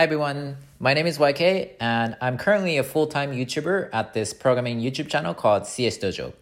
[0.00, 4.80] Hi everyone, my name is YK and I'm currently a full-time YouTuber at this programming
[4.80, 6.32] YouTube channel called CS Dojo.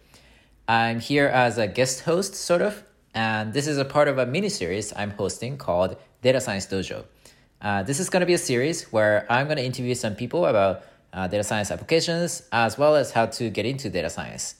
[0.69, 2.81] I'm here as a guest host, sort of,
[3.13, 7.03] and this is a part of a mini-series I'm hosting called Data Science Dojo.
[7.61, 10.45] Uh, this is going to be a series where I'm going to interview some people
[10.45, 14.55] about uh, data science applications as well as how to get into data science.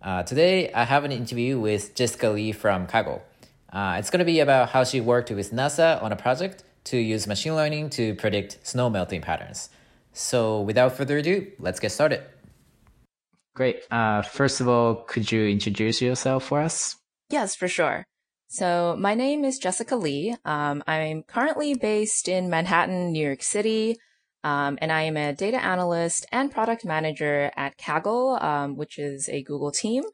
[0.00, 3.20] Uh, today, I have an interview with Jessica Lee from Kaggle.
[3.70, 6.96] Uh, it's going to be about how she worked with NASA on a project to
[6.96, 9.70] use machine learning to predict snow melting patterns.
[10.12, 12.22] So, without further ado, let's get started.
[13.54, 13.82] Great.
[13.90, 16.96] Uh, first of all, could you introduce yourself for us?
[17.30, 18.04] Yes, for sure.
[18.48, 20.36] So, my name is Jessica Lee.
[20.44, 23.96] Um, I'm currently based in Manhattan, New York City.
[24.44, 29.28] Um, and I am a data analyst and product manager at Kaggle, um, which is
[29.28, 30.04] a Google team.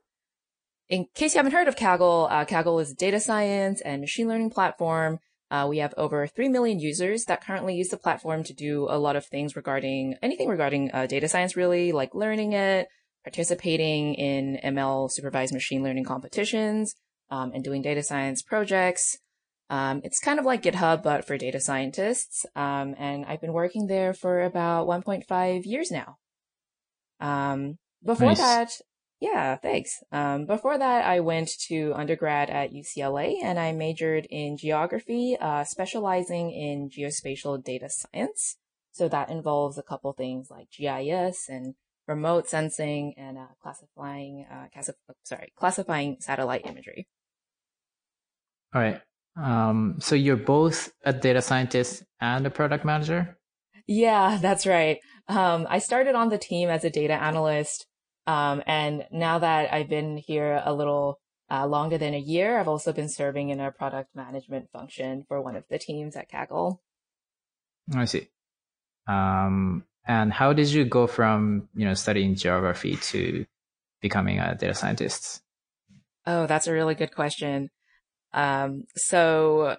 [0.89, 4.29] In case you haven't heard of Kaggle, uh, Kaggle is a data science and machine
[4.29, 5.19] learning platform.
[5.51, 8.99] Uh, we have over 3 million users that currently use the platform to do a
[8.99, 12.87] lot of things regarding anything regarding uh, data science, really, like learning it,
[13.25, 16.95] participating in ML supervised machine learning competitions,
[17.31, 19.19] um, and doing data science projects.
[19.71, 22.45] Um, it's kind of like GitHub, but for data scientists.
[22.57, 26.17] Um, and I've been working there for about 1.5 years now.
[27.21, 28.39] Um, before nice.
[28.39, 28.71] that,
[29.21, 30.03] yeah, thanks.
[30.11, 35.65] Um, before that, I went to undergrad at UCLA and I majored in geography, uh,
[35.65, 38.57] specializing in geospatial data science.
[38.93, 41.75] So that involves a couple things like GIS and
[42.09, 44.83] remote sensing and uh, classifying, uh,
[45.23, 47.07] sorry, classifying satellite imagery.
[48.75, 49.01] All right.
[49.37, 53.37] Um, so you're both a data scientist and a product manager.
[53.87, 54.99] Yeah, that's right.
[55.29, 57.87] Um, I started on the team as a data analyst
[58.31, 61.19] um, and now that I've been here a little
[61.51, 65.43] uh, longer than a year, I've also been serving in a product management function for
[65.43, 66.79] one of the teams at Kaggle.
[67.93, 68.29] I see.
[69.09, 73.47] Um, and how did you go from you know studying geography to
[74.01, 75.43] becoming a data scientist?
[76.25, 77.71] Oh, that's a really good question.
[78.33, 79.77] Um, so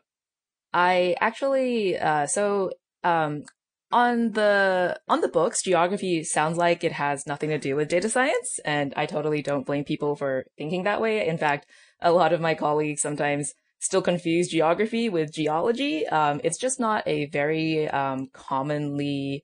[0.73, 2.71] I actually, uh, so
[3.05, 3.43] um,
[3.91, 8.09] on the on the books, geography sounds like it has nothing to do with data
[8.09, 11.27] science, and I totally don't blame people for thinking that way.
[11.27, 11.67] In fact,
[12.01, 16.07] a lot of my colleagues sometimes still confuse geography with geology.
[16.07, 19.43] Um, it's just not a very um, commonly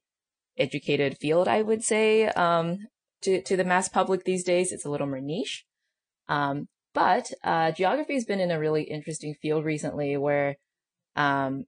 [0.58, 2.78] educated field, I would say, um,
[3.24, 4.72] to to the mass public these days.
[4.72, 5.66] It's a little more niche.
[6.30, 10.56] Um, but uh, geography has been in a really interesting field recently, where
[11.16, 11.66] um,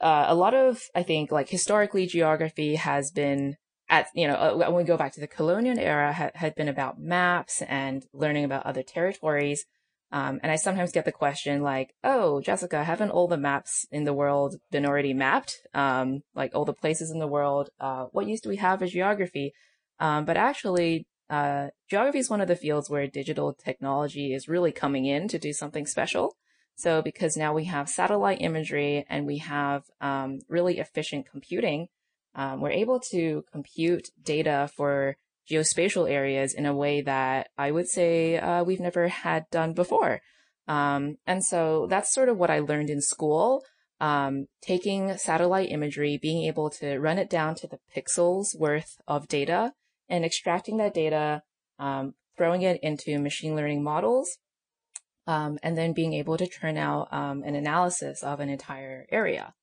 [0.00, 3.56] uh, a lot of, I think, like historically, geography has been
[3.88, 6.68] at, you know, uh, when we go back to the colonial era, ha- had been
[6.68, 9.64] about maps and learning about other territories.
[10.12, 14.04] Um, and I sometimes get the question like, oh, Jessica, haven't all the maps in
[14.04, 15.56] the world been already mapped?
[15.74, 18.92] Um, like all the places in the world, uh, what use do we have as
[18.92, 19.52] geography?
[19.98, 24.72] Um, but actually, uh, geography is one of the fields where digital technology is really
[24.72, 26.36] coming in to do something special.
[26.76, 31.88] So because now we have satellite imagery and we have um, really efficient computing,
[32.34, 35.16] um, we're able to compute data for
[35.50, 40.20] geospatial areas in a way that I would say uh, we've never had done before.
[40.68, 43.64] Um, and so that's sort of what I learned in school.
[43.98, 49.28] Um, taking satellite imagery, being able to run it down to the pixels worth of
[49.28, 49.72] data
[50.10, 51.42] and extracting that data,
[51.78, 54.36] um, throwing it into machine learning models
[55.26, 59.54] um, and then being able to turn out um, an analysis of an entire area.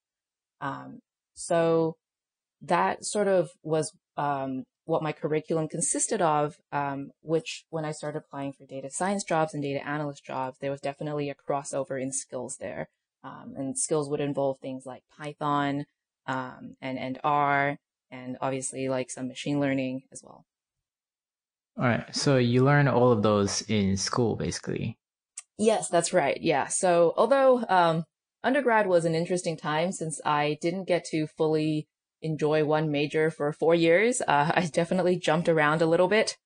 [0.60, 1.00] Um,
[1.34, 1.96] so
[2.62, 8.18] that sort of was um, what my curriculum consisted of, um, which when I started
[8.18, 12.12] applying for data science jobs and data analyst jobs, there was definitely a crossover in
[12.12, 12.88] skills there.
[13.22, 15.86] Um, and skills would involve things like Python
[16.26, 17.78] and, and R,
[18.10, 20.44] and obviously like some machine learning as well.
[21.78, 22.14] All right.
[22.14, 24.98] So you learn all of those in school, basically.
[25.58, 26.40] Yes, that's right.
[26.40, 26.66] Yeah.
[26.66, 28.04] So although um,
[28.42, 31.86] undergrad was an interesting time since I didn't get to fully
[32.22, 36.36] enjoy one major for four years, uh, I definitely jumped around a little bit.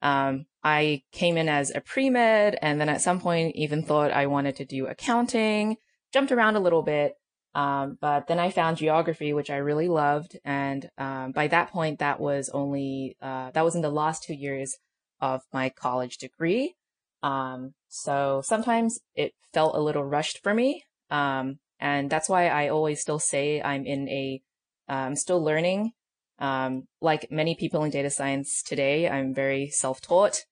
[0.00, 4.26] Um, I came in as a pre-med and then at some point even thought I
[4.26, 5.76] wanted to do accounting,
[6.12, 7.14] jumped around a little bit.
[7.54, 10.36] Um, but then I found geography, which I really loved.
[10.44, 14.34] And, um, by that point, that was only, uh, that was in the last two
[14.34, 14.76] years
[15.20, 16.74] of my college degree.
[17.24, 20.84] Um, so sometimes it felt a little rushed for me.
[21.10, 24.42] Um, and that's why I always still say I'm in a,
[24.88, 25.92] I'm um, still learning.
[26.38, 30.44] Um, like many people in data science today, I'm very self-taught.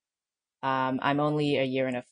[0.63, 2.05] Um, I'm only a year and a,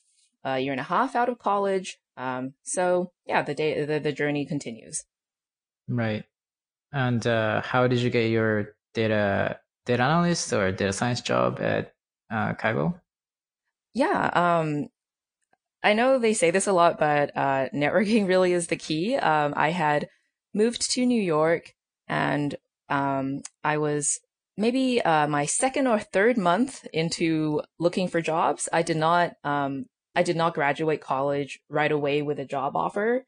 [0.43, 1.97] a year and a half out of college.
[2.15, 5.05] Um, so yeah, the day, the, the journey continues.
[5.87, 6.23] Right.
[6.93, 11.93] And uh, how did you get your data data analyst or data science job at
[12.29, 12.53] uh?
[13.93, 14.87] Yeah, um,
[15.83, 19.15] I know they say this a lot, but uh, networking really is the key.
[19.15, 20.07] Um, I had
[20.53, 21.73] moved to New York
[22.07, 22.55] and
[22.89, 24.19] um, I was
[24.57, 28.67] maybe uh, my second or third month into looking for jobs.
[28.71, 33.25] I did not um, I did not graduate college right away with a job offer.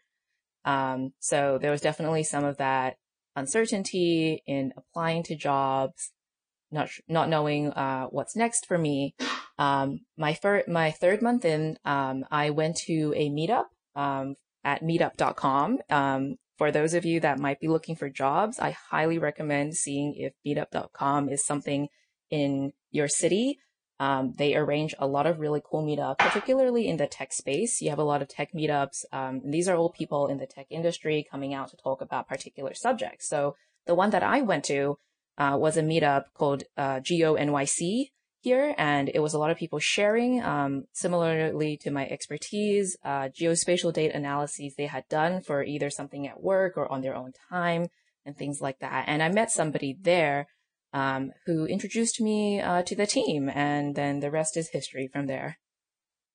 [0.65, 2.97] Um, so there was definitely some of that
[3.35, 6.11] uncertainty in applying to jobs,
[6.73, 9.15] not not knowing uh, what's next for me.
[9.57, 13.65] Um, my fir- my third month in, um, I went to a meetup
[13.95, 15.79] um, at meetup.com.
[15.89, 20.15] Um, for those of you that might be looking for jobs, I highly recommend seeing
[20.15, 21.87] if meetup.com is something
[22.29, 23.59] in your city.
[23.99, 27.79] Um, they arrange a lot of really cool meetups, particularly in the tech space.
[27.79, 29.05] You have a lot of tech meetups.
[29.11, 32.73] Um, these are all people in the tech industry coming out to talk about particular
[32.73, 33.29] subjects.
[33.29, 33.55] So
[33.85, 34.97] the one that I went to
[35.37, 39.57] uh, was a meetup called uh, Geo NYC here, and it was a lot of
[39.57, 45.63] people sharing, um, similarly to my expertise, uh, geospatial data analyses they had done for
[45.63, 47.87] either something at work or on their own time
[48.25, 49.05] and things like that.
[49.07, 50.47] And I met somebody there
[50.93, 55.25] um, who introduced me uh, to the team, and then the rest is history from
[55.25, 55.57] there.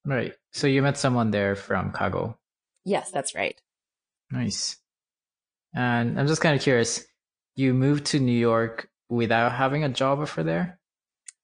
[0.04, 0.32] Right.
[0.52, 2.36] So you met someone there from Kaggle.
[2.84, 3.60] Yes, that's right.
[4.30, 4.78] Nice.
[5.74, 7.04] And I'm just kind of curious.
[7.58, 10.78] You moved to New York without having a job offer there?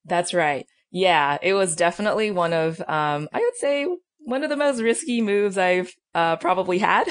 [0.05, 0.65] That's right.
[0.93, 3.89] Yeah, it was definitely one of, um, I would say,
[4.21, 7.09] one of the most risky moves I've uh, probably had.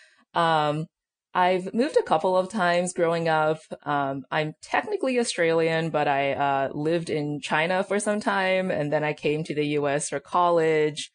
[0.34, 0.86] um,
[1.34, 3.58] I've moved a couple of times growing up.
[3.82, 9.02] Um, I'm technically Australian, but I uh, lived in China for some time, and then
[9.02, 10.10] I came to the U.S.
[10.10, 11.10] for college,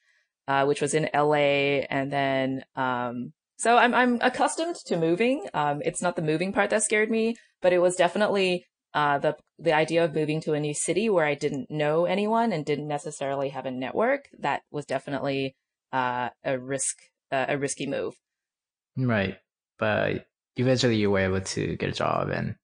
[0.50, 1.86] uh, which was in L.A.
[1.90, 3.32] And then, um,
[3.62, 5.48] so I'm I'm accustomed to moving.
[5.54, 9.38] Um, it's not the moving part that scared me, but it was definitely uh, the
[9.60, 12.88] the idea of moving to a new city where I didn't know anyone and didn't
[12.88, 14.28] necessarily have a network.
[14.40, 15.56] That was definitely
[15.94, 16.98] uh, a risk,
[17.32, 18.16] uh, a risky move.
[18.98, 19.38] Right
[19.82, 22.56] but eventually you were able to get a job and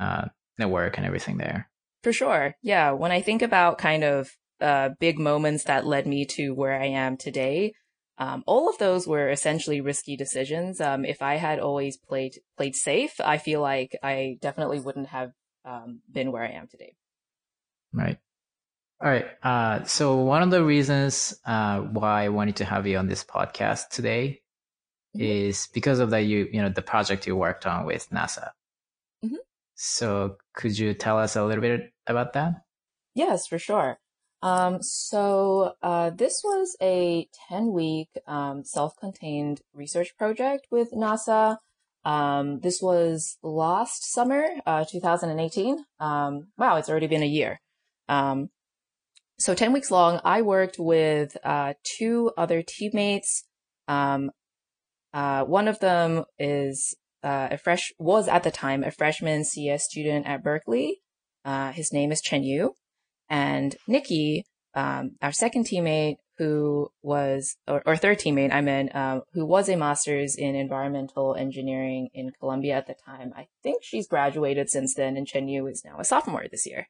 [0.00, 0.24] uh,
[0.58, 1.70] network and everything there.
[2.02, 2.54] For sure.
[2.62, 2.92] Yeah.
[2.92, 6.86] When I think about kind of uh, big moments that led me to where I
[6.86, 7.74] am today,
[8.18, 10.80] um, all of those were essentially risky decisions.
[10.80, 15.32] Um, if I had always played played safe, I feel like I definitely wouldn't have
[15.64, 16.94] um, been where I am today.
[17.92, 18.18] Right.
[19.00, 19.26] All right.
[19.42, 23.22] Uh, so one of the reasons uh, why I wanted to have you on this
[23.22, 24.42] podcast today
[25.16, 25.24] mm-hmm.
[25.24, 28.50] is because of that you you know the project you worked on with NASA.
[29.24, 29.36] Mm-hmm.
[29.76, 32.64] So could you tell us a little bit about that?
[33.14, 34.00] Yes, for sure.
[34.42, 41.58] Um, so uh, this was a 10 week um, self contained research project with NASA.
[42.04, 45.84] Um, this was last summer, uh, 2018.
[45.98, 47.60] Um, wow, it's already been a year.
[48.08, 48.50] Um,
[49.38, 53.44] so 10 weeks long, I worked with uh, two other teammates.
[53.86, 54.30] Um,
[55.12, 59.84] uh, one of them is uh, a fresh was at the time a freshman CS
[59.84, 61.00] student at Berkeley.
[61.44, 62.74] Uh, his name is Chen Yu,
[63.28, 64.44] and Nikki,
[64.74, 69.68] um, our second teammate, who was or, or third teammate, I mean, um, who was
[69.68, 73.32] a master's in environmental engineering in Columbia at the time.
[73.36, 76.88] I think she's graduated since then, and Chen Yu is now a sophomore this year.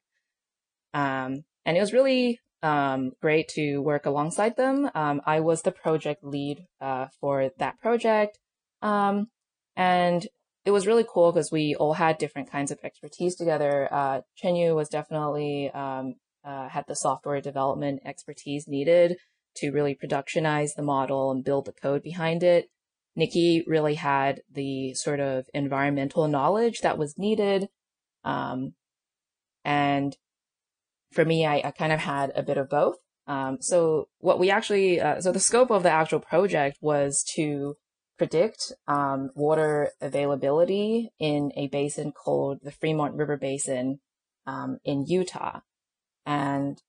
[0.93, 4.89] Um, and it was really um, great to work alongside them.
[4.93, 8.37] Um, I was the project lead uh, for that project.
[8.81, 9.27] Um,
[9.75, 10.27] and
[10.65, 13.87] it was really cool because we all had different kinds of expertise together.
[13.91, 16.15] Uh, Chenyu was definitely um,
[16.49, 19.17] uh, had the software development expertise needed
[19.55, 22.69] to really productionize the model and build the code behind it.
[23.15, 27.67] Nikki really had the sort of environmental knowledge that was needed.
[28.23, 28.73] Um,
[29.63, 30.17] and
[31.11, 32.97] for me, I, I kind of had a bit of both.
[33.27, 37.75] Um, so what we actually, uh, so the scope of the actual project was to
[38.17, 43.99] predict um, water availability in a basin called the Fremont River Basin
[44.47, 45.59] um, in Utah.
[46.25, 46.81] And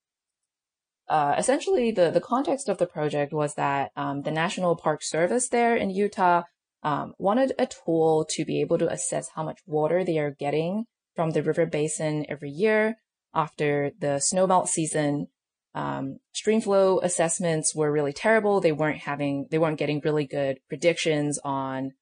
[1.09, 5.49] uh, essentially, the, the context of the project was that um, the National Park Service
[5.49, 6.43] there in Utah
[6.83, 10.87] um, wanted a tool to be able to assess how much water they are getting
[11.15, 12.97] from the river basin every year
[13.35, 15.27] after the snowmelt season.
[15.75, 18.61] Um, stream flow assessments were really terrible.
[18.61, 21.93] They weren't having, they weren't getting really good predictions on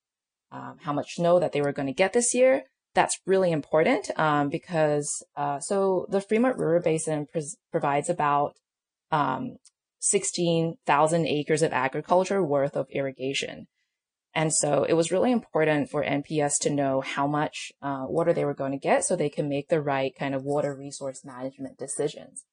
[0.51, 2.65] um, how much snow that they were going to get this year.
[2.95, 7.27] That's really important um, because uh, so the Fremont River Basin
[7.71, 8.55] provides about
[9.11, 9.57] um,
[10.01, 13.67] 16,000 acres of agriculture worth of irrigation.
[14.35, 18.45] And so it was really important for NPS to know how much uh, water they
[18.45, 21.79] were going to get so they can make the right kind of water resource management
[21.79, 22.45] decisions.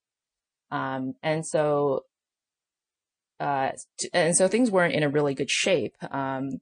[0.71, 2.05] Um, and so,
[3.39, 3.71] uh,
[4.13, 5.95] and so things weren't in a really good shape.
[6.09, 6.61] Um,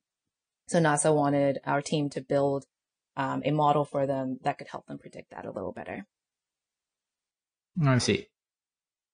[0.68, 2.66] so NASA wanted our team to build
[3.16, 6.06] um, a model for them that could help them predict that a little better.
[7.84, 8.28] I see.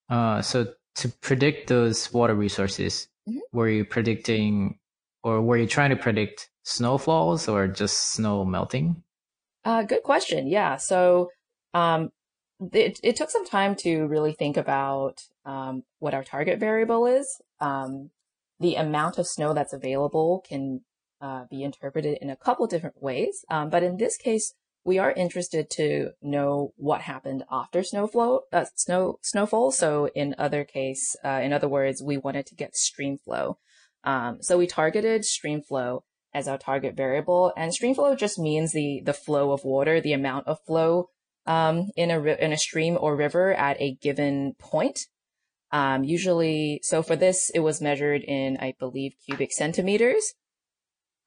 [0.10, 3.40] Uh, so to predict those water resources, mm-hmm.
[3.52, 4.80] were you predicting
[5.24, 9.04] or were you trying to predict snowfalls or just snow melting?
[9.66, 10.48] Uh, good question.
[10.48, 10.78] Yeah.
[10.78, 11.30] So,
[11.74, 12.10] um,
[12.74, 17.42] it, it took some time to really think about um, what our target variable is.
[17.62, 18.12] Um,
[18.60, 20.82] the amount of snow that's available can
[21.22, 23.46] uh, be interpreted in a couple different ways.
[23.50, 24.54] Um, but in this case,
[24.86, 29.72] we are interested to know what happened after snowflow, uh, snow, snowfall.
[29.72, 33.58] So in other case, uh, in other words, we wanted to get stream flow.
[34.04, 38.72] Um, so we targeted stream flow as our target variable and stream flow just means
[38.72, 41.10] the, the flow of water, the amount of flow,
[41.46, 45.08] um, in a, in a stream or river at a given point.
[45.72, 50.34] Um, usually, so for this, it was measured in, I believe, cubic centimeters.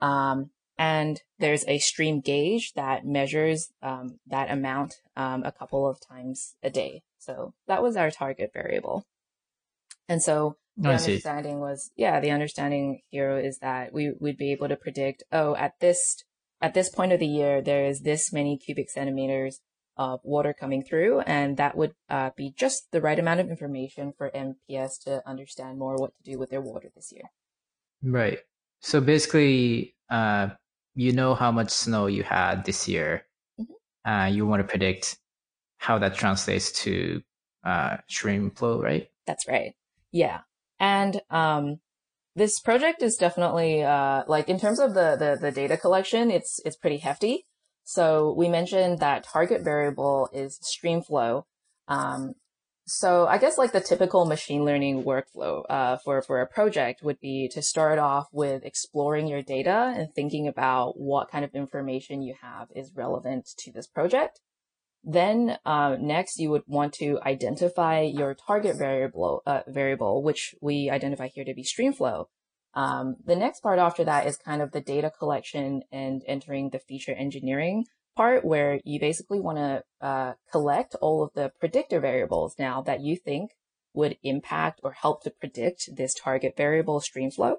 [0.02, 5.98] Um, and there's a stream gauge that measures um, that amount um, a couple of
[6.06, 7.02] times a day.
[7.18, 9.06] So that was our target variable.
[10.08, 11.60] And so the I understanding see.
[11.60, 15.78] was, yeah, the understanding here is that we would be able to predict, oh, at
[15.80, 16.24] this
[16.60, 19.60] at this point of the year, there is this many cubic centimeters
[19.96, 24.12] of water coming through, and that would uh, be just the right amount of information
[24.16, 27.30] for NPS to understand more what to do with their water this year.
[28.02, 28.38] Right.
[28.82, 30.48] So basically, uh,
[30.94, 33.24] you know how much snow you had this year.
[33.58, 34.10] Mm-hmm.
[34.10, 35.16] Uh, you want to predict
[35.78, 37.22] how that translates to
[37.64, 39.08] uh, stream flow, right?
[39.26, 39.74] That's right.
[40.10, 40.40] Yeah.
[40.78, 41.78] And um,
[42.34, 46.60] this project is definitely uh, like in terms of the, the the data collection, it's
[46.64, 47.46] it's pretty hefty.
[47.84, 51.46] So we mentioned that target variable is stream flow.
[51.88, 52.34] Um,
[52.86, 57.20] so I guess like the typical machine learning workflow uh, for for a project would
[57.20, 62.22] be to start off with exploring your data and thinking about what kind of information
[62.22, 64.40] you have is relevant to this project.
[65.04, 70.90] Then uh, next, you would want to identify your target variable uh, variable, which we
[70.90, 72.26] identify here to be streamflow.
[72.74, 76.78] Um, the next part after that is kind of the data collection and entering the
[76.78, 77.84] feature engineering
[78.16, 83.00] part where you basically want to uh, collect all of the predictor variables now that
[83.00, 83.52] you think
[83.94, 87.56] would impact or help to predict this target variable streamflow.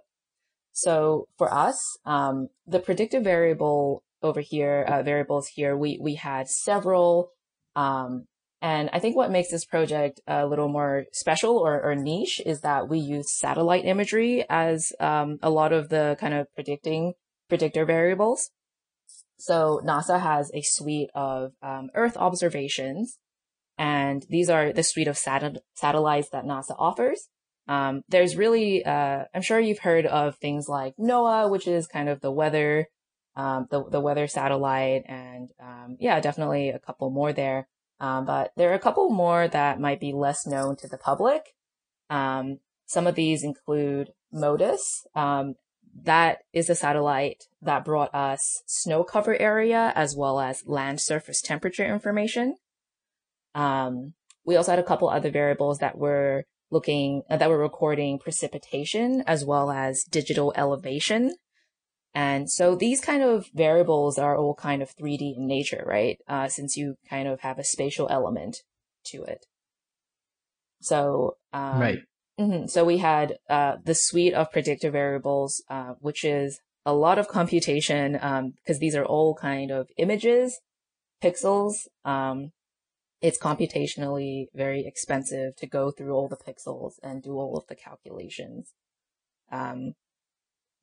[0.72, 6.50] So for us, um, the predictive variable over here, uh, variables here, we, we had
[6.50, 7.30] several,
[7.76, 8.26] um,
[8.62, 12.62] and I think what makes this project a little more special or, or niche is
[12.62, 17.14] that we use satellite imagery as um, a lot of the kind of predicting
[17.50, 18.50] predictor variables.
[19.44, 23.18] So NASA has a suite of um, Earth observations,
[23.78, 27.28] and these are the suite of sat- satellites that NASA offers.
[27.68, 32.08] Um, there's really, uh, I'm sure you've heard of things like NOAA, which is kind
[32.08, 32.88] of the weather,
[33.36, 37.68] um, the the weather satellite, and um, yeah, definitely a couple more there.
[38.00, 41.54] Um, but there are a couple more that might be less known to the public.
[42.10, 45.06] Um, some of these include MODIS.
[45.96, 51.42] That is a satellite that brought us snow cover area as well as land surface
[51.42, 52.56] temperature information.
[53.54, 54.14] Um,
[54.46, 59.24] we also had a couple other variables that were looking, uh, that were recording precipitation
[59.28, 61.36] as well as digital elevation.
[62.16, 66.20] And so these kind of variables are all kind of 3D in nature, right?
[66.28, 68.64] Uh, since you kind of have a spatial element
[69.06, 69.46] to it.
[70.82, 72.00] So, um, right.
[72.40, 72.68] Mm-hmm.
[72.68, 77.28] So we had uh, the suite of predictor variables, uh, which is a lot of
[77.28, 80.60] computation because um, these are all kind of images,
[81.24, 81.88] pixels.
[82.04, 82.52] Um,
[83.22, 87.76] it's computationally very expensive to go through all the pixels and do all of the
[87.76, 88.74] calculations.
[89.52, 89.94] Um,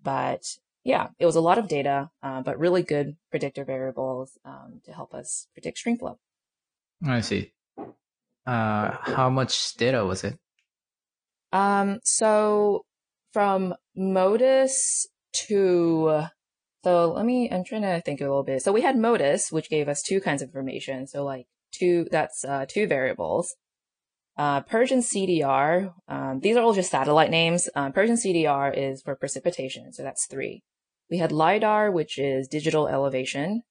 [0.03, 4.81] but yeah, it was a lot of data, uh, but really good predictor variables um,
[4.85, 6.19] to help us predict stream flow.
[7.07, 7.53] I see.
[8.47, 10.39] Uh, how much data was it?
[11.53, 12.85] Um, so
[13.33, 15.07] from MODIS
[15.49, 16.25] to,
[16.85, 18.63] so let me, I'm trying to think a little bit.
[18.63, 21.07] So we had MODIS, which gave us two kinds of information.
[21.07, 23.55] So like two, that's, uh, two variables.
[24.37, 27.69] Uh, PERSIANN-CDR, um, these are all just satellite names.
[27.75, 29.93] Um, PERSIANN-CDR is for precipitation.
[29.93, 30.63] So that's three.
[31.11, 33.63] We had LIDAR, which is digital elevation.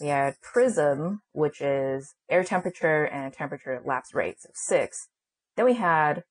[0.00, 5.08] We had PRISM, which is air temperature and temperature lapse rates of six.
[5.56, 6.24] Then we had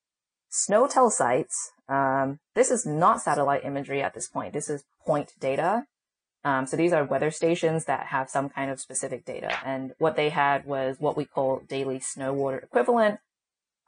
[0.54, 4.54] SNOTEL sites, um, this is not satellite imagery at this point.
[4.54, 5.88] This is point data.
[6.46, 9.52] Um, so these are weather stations that have some kind of specific data.
[9.66, 13.20] And what they had was what we call daily snow water equivalent.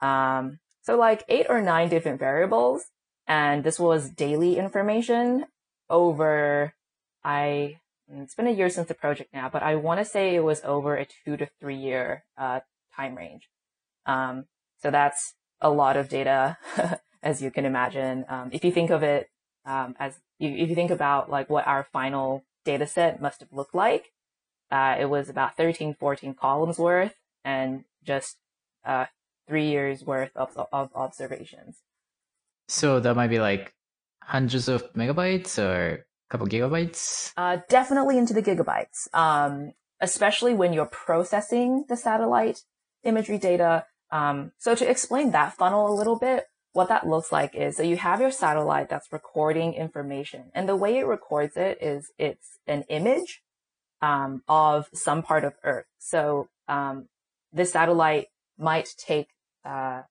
[0.00, 2.86] Um, so like eight or nine different variables.
[3.28, 5.44] And this was daily information
[5.88, 6.74] over,
[7.22, 10.42] I, it's been a year since the project now, but I want to say it
[10.42, 12.60] was over a two to three year, uh,
[12.96, 13.48] time range.
[14.04, 14.46] Um,
[14.82, 16.58] so that's a lot of data,
[17.22, 18.24] as you can imagine.
[18.28, 19.28] Um, if you think of it,
[19.64, 23.52] um, as you, if you think about like what our final data set must have
[23.52, 24.12] looked like,
[24.70, 28.36] uh, it was about 13, 14 columns worth and just,
[28.84, 29.06] uh,
[29.48, 31.78] three years worth of, of observations.
[32.68, 33.72] So that might be like
[34.20, 37.32] hundreds of megabytes or a couple gigabytes?
[37.36, 39.06] Uh, definitely into the gigabytes.
[39.14, 42.62] Um, especially when you're processing the satellite
[43.04, 43.84] imagery data.
[44.10, 47.82] Um, so to explain that funnel a little bit, what that looks like is so
[47.82, 52.58] you have your satellite that's recording information and the way it records it is it's
[52.66, 53.42] an image
[54.02, 55.86] um, of some part of earth.
[55.98, 57.08] So um,
[57.50, 58.26] this satellite
[58.58, 59.28] might take
[59.64, 60.02] uh,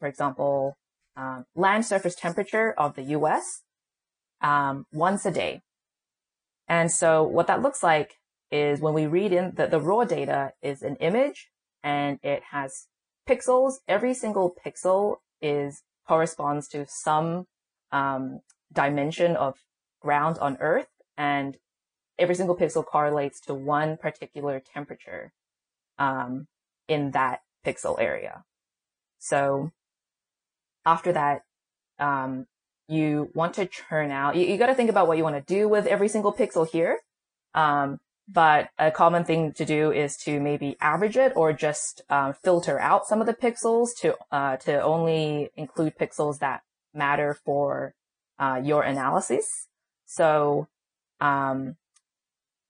[0.00, 0.78] for example
[1.14, 3.60] um, land surface temperature of the us
[4.40, 5.62] um, once a day.
[6.66, 8.14] And so what that looks like
[8.50, 11.50] is when we read in the, the raw data is an image
[11.82, 12.86] and it has
[13.28, 17.46] pixels every single pixel is corresponds to some
[17.92, 18.40] um,
[18.72, 19.54] dimension of
[20.00, 21.56] ground on Earth, and
[22.18, 25.32] every single pixel correlates to one particular temperature
[25.98, 26.46] um,
[26.88, 28.44] in that pixel area.
[29.18, 29.70] So
[30.84, 31.42] after that,
[31.98, 32.46] um,
[32.88, 34.36] you want to churn out.
[34.36, 36.68] You, you got to think about what you want to do with every single pixel
[36.68, 36.98] here.
[37.54, 42.32] Um, but a common thing to do is to maybe average it or just um,
[42.32, 46.62] filter out some of the pixels to uh, to only include pixels that
[46.94, 47.94] matter for
[48.38, 49.68] uh, your analysis.
[50.06, 50.68] So
[51.20, 51.76] um,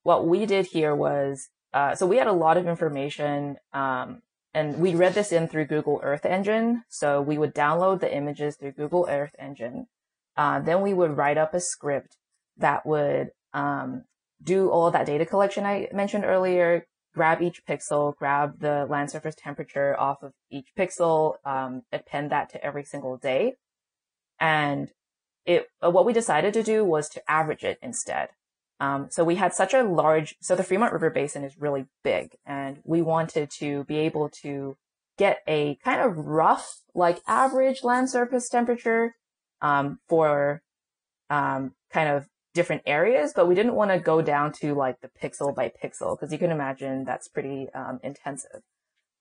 [0.02, 4.78] what we did here was uh, so we had a lot of information um, and
[4.78, 6.85] we read this in through Google Earth Engine.
[6.88, 9.87] So we would download the images through Google Earth Engine.
[10.37, 12.16] Uh, then we would write up a script
[12.57, 14.05] that would um,
[14.44, 19.35] do all that data collection I mentioned earlier, grab each pixel, grab the land surface
[19.37, 23.54] temperature off of each pixel, um, append that to every single day.
[24.38, 24.90] And
[25.46, 28.30] it, uh, what we decided to do was to average it instead.
[28.80, 32.37] Um, so we had such a large, so the Fremont River Basin is really big
[32.44, 34.76] and we wanted to be able to
[35.16, 39.14] get a kind of rough, like average land surface temperature,
[39.62, 40.62] um, for,
[41.30, 45.11] um, kind of different areas, but we didn't want to go down to like the
[45.23, 48.62] pixel by pixel because you can imagine that's pretty um, intensive.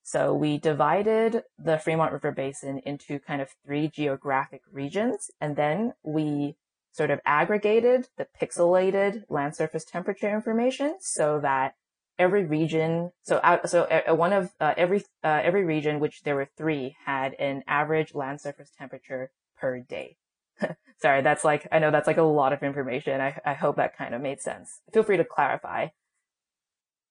[0.03, 5.93] So we divided the Fremont River Basin into kind of three geographic regions, and then
[6.03, 6.55] we
[6.91, 11.73] sort of aggregated the pixelated land surface temperature information so that
[12.19, 16.35] every region, so out, so uh, one of uh, every uh, every region, which there
[16.35, 20.17] were three, had an average land surface temperature per day.
[21.01, 23.19] Sorry, that's like, I know that's like a lot of information.
[23.19, 24.79] I, I hope that kind of made sense.
[24.93, 25.87] Feel free to clarify.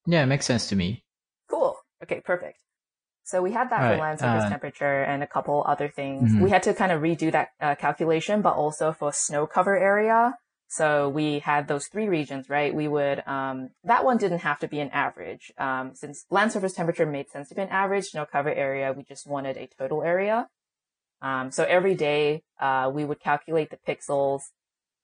[0.06, 1.04] Yeah, it makes sense to me.
[1.48, 1.76] Cool.
[2.02, 2.58] Okay, perfect.
[3.24, 4.00] So we had that All for right.
[4.00, 6.32] land surface uh, temperature and a couple other things.
[6.32, 6.40] Mm-hmm.
[6.40, 10.34] We had to kind of redo that uh, calculation, but also for snow cover area.
[10.68, 12.74] So we had those three regions, right?
[12.74, 15.52] We would, um, that one didn't have to be an average.
[15.58, 19.02] Um, since land surface temperature made sense to be an average, snow cover area, we
[19.02, 20.48] just wanted a total area.
[21.22, 24.42] Um, so every day, uh, we would calculate the pixels.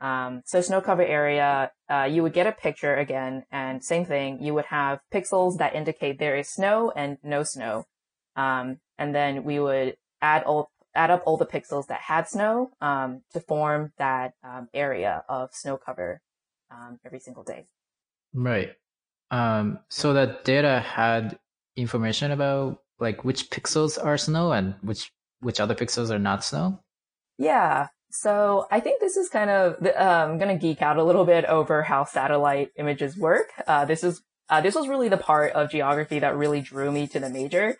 [0.01, 4.43] Um, so snow cover area, uh, you would get a picture again, and same thing,
[4.43, 7.85] you would have pixels that indicate there is snow and no snow.
[8.37, 12.71] Um, and then we would add all, add up all the pixels that had snow,
[12.81, 16.21] um, to form that, um, area of snow cover,
[16.71, 17.67] um, every single day.
[18.33, 18.75] Right.
[19.89, 21.39] so that data had
[21.77, 26.81] information about like which pixels are snow and which which other pixels are not snow?
[27.38, 27.88] Yeah.
[28.11, 31.24] So I think this is kind of, I'm um, going to geek out a little
[31.24, 33.51] bit over how satellite images work.
[33.66, 37.07] Uh, this is, uh, this was really the part of geography that really drew me
[37.09, 37.77] to the major.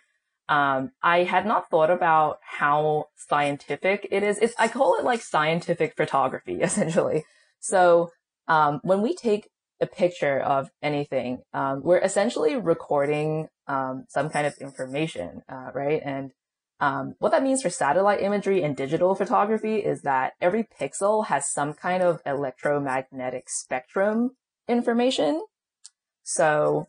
[0.47, 4.37] Um, I had not thought about how scientific it is.
[4.39, 7.23] It's, I call it like scientific photography, essentially.
[7.59, 8.11] So,
[8.47, 14.47] um, when we take a picture of anything, um, we're essentially recording, um, some kind
[14.47, 16.01] of information, uh, right?
[16.03, 16.31] And
[16.79, 21.51] um, what that means for satellite imagery and digital photography is that every pixel has
[21.51, 24.31] some kind of electromagnetic spectrum
[24.67, 25.43] information.
[26.23, 26.87] So,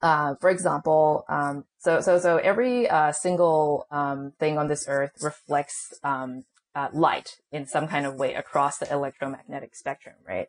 [0.00, 5.12] uh, for example, um, so so so every uh, single um, thing on this earth
[5.20, 10.48] reflects um, uh, light in some kind of way across the electromagnetic spectrum, right?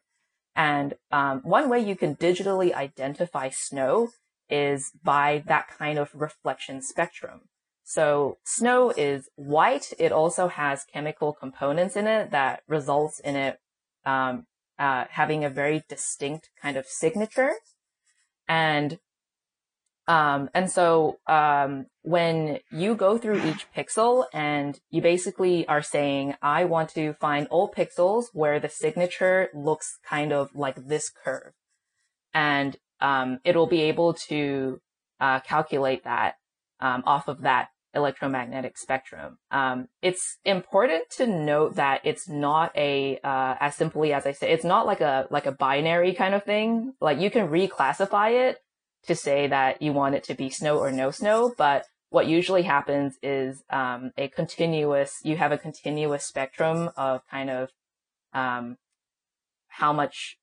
[0.55, 4.09] And um, one way you can digitally identify snow
[4.49, 7.41] is by that kind of reflection spectrum.
[7.87, 9.93] So snow is white.
[9.99, 13.59] It also has chemical components in it that results in it
[14.05, 14.47] um,
[14.79, 17.51] uh, having a very distinct kind of signature.
[18.47, 18.99] And
[20.07, 26.35] um, and so um, when you go through each pixel and you basically are saying,
[26.41, 31.53] I want to find all pixels where the signature looks kind of like this curve.
[32.35, 34.79] And um, it'll be able to
[35.19, 36.35] uh, calculate that
[36.79, 39.37] um, off of that electromagnetic spectrum.
[39.51, 44.51] Um, it's important to note that it's not a uh, as simply as I say.
[44.51, 46.93] It's not like a like a binary kind of thing.
[46.99, 48.57] Like you can reclassify it
[49.07, 52.63] to say that you want it to be snow or no snow, but what usually
[52.63, 55.19] happens is um, a continuous.
[55.23, 57.69] You have a continuous spectrum of kind of
[58.33, 58.77] um,
[59.67, 60.37] how much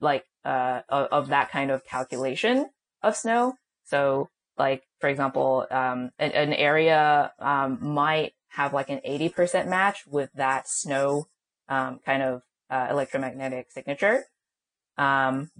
[0.00, 2.70] like uh, of that kind of calculation
[3.02, 3.54] of snow.
[3.84, 10.04] So like for example, um, an, an, area um, might have like an 80% match
[10.06, 11.26] with that snow
[11.68, 14.26] um, kind of uh, electromagnetic signature.
[14.96, 15.50] Um,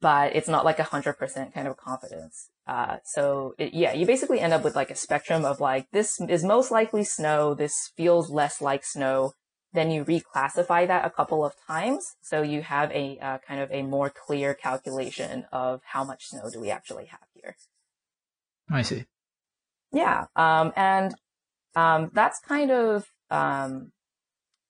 [0.00, 2.48] but it's not like a hundred percent kind of confidence.
[2.66, 6.18] Uh, so it, yeah, you basically end up with like a spectrum of like, this
[6.18, 7.52] is most likely snow.
[7.52, 9.32] This feels less like snow.
[9.74, 12.14] Then you reclassify that a couple of times.
[12.22, 16.48] So you have a uh, kind of a more clear calculation of how much snow
[16.50, 17.56] do we actually have here.
[18.70, 19.04] I see.
[19.92, 20.26] Yeah.
[20.36, 21.14] Um, and,
[21.74, 23.92] um, that's kind of, um,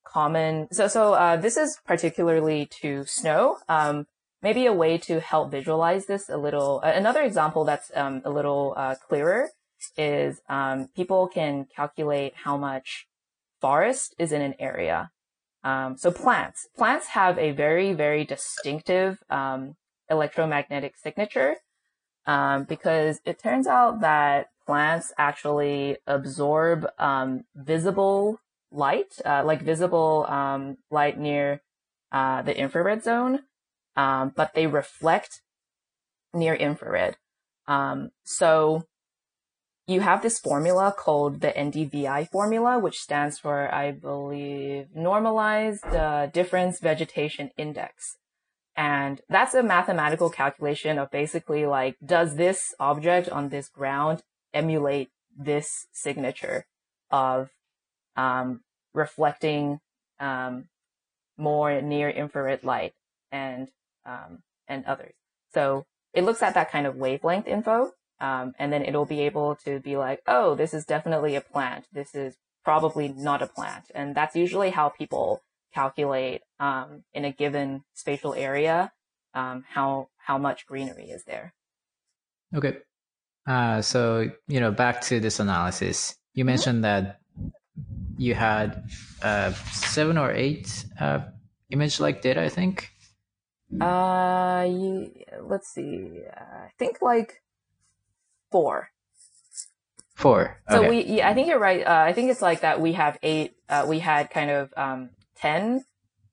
[0.04, 0.68] common.
[0.72, 3.58] So, so, uh, this is particularly to snow.
[3.68, 4.06] Um,
[4.42, 6.80] maybe a way to help visualize this a little.
[6.80, 9.50] Another example that's, um, a little, uh, clearer
[9.96, 13.06] is, um, people can calculate how much
[13.60, 15.10] forest is in an area.
[15.64, 19.74] Um, so plants, plants have a very, very distinctive, um,
[20.08, 21.56] electromagnetic signature
[22.28, 28.38] um, because it turns out that plants actually absorb um, visible
[28.70, 31.62] light, uh, like visible um, light near
[32.12, 33.40] uh, the infrared zone,
[33.96, 35.40] um, but they reflect
[36.34, 37.16] near infrared.
[37.66, 38.84] Um, so
[39.86, 46.26] you have this formula called the NDVI formula, which stands for, I believe, Normalized uh,
[46.26, 48.18] Difference Vegetation Index.
[48.78, 54.22] And that's a mathematical calculation of basically like, does this object on this ground
[54.54, 56.64] emulate this signature
[57.10, 57.50] of
[58.16, 58.60] um,
[58.94, 59.80] reflecting
[60.20, 60.68] um,
[61.36, 62.92] more near infrared light
[63.32, 63.68] and
[64.06, 65.14] um, and others.
[65.52, 69.56] So it looks at that kind of wavelength info, um, and then it'll be able
[69.64, 71.86] to be like, oh, this is definitely a plant.
[71.92, 75.42] This is probably not a plant, and that's usually how people
[75.78, 78.92] calculate um, in a given spatial area
[79.34, 81.54] um, how how much greenery is there.
[82.54, 82.78] Okay.
[83.46, 86.46] Uh, so you know, back to this analysis, you mm-hmm.
[86.48, 87.20] mentioned that
[88.16, 88.82] you had
[89.22, 91.20] uh, seven or eight uh,
[91.70, 92.90] image-like data, I think.
[93.80, 95.12] Uh, you,
[95.42, 96.22] let's see.
[96.34, 97.42] I think like
[98.50, 98.90] four.
[100.16, 100.58] Four.
[100.68, 100.82] Okay.
[100.82, 101.86] So we, yeah, I think you're right.
[101.86, 102.80] Uh, I think it's like that.
[102.80, 103.54] We have eight.
[103.68, 105.84] Uh, we had kind of um, 10,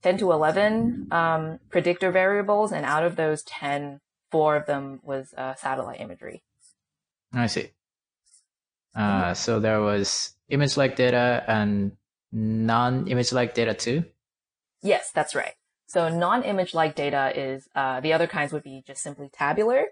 [0.01, 5.33] 10 to 11 um, predictor variables, and out of those 10, four of them was
[5.37, 6.43] uh, satellite imagery.
[7.33, 7.71] I see.
[8.95, 11.91] Uh, so there was image-like data and
[12.31, 14.05] non-image-like data too.
[14.81, 15.53] Yes, that's right.
[15.87, 19.85] So non-image-like data is uh, the other kinds would be just simply tabular.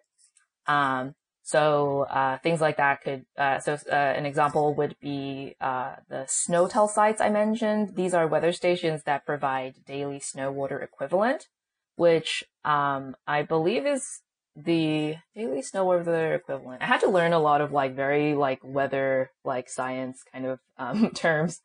[0.67, 3.25] Um, so uh, things like that could.
[3.37, 7.95] Uh, so uh, an example would be uh, the SNOTEL sites I mentioned.
[7.95, 11.49] These are weather stations that provide daily snow water equivalent,
[11.97, 14.21] which um, I believe is
[14.55, 16.81] the daily snow weather equivalent.
[16.81, 20.59] I had to learn a lot of like very like weather like science kind of
[20.77, 21.59] um, terms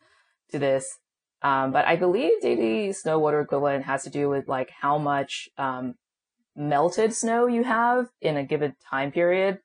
[0.50, 0.98] to this.
[1.40, 5.48] Um, but I believe daily snow water equivalent has to do with like how much
[5.56, 5.94] um,
[6.56, 9.60] melted snow you have in a given time period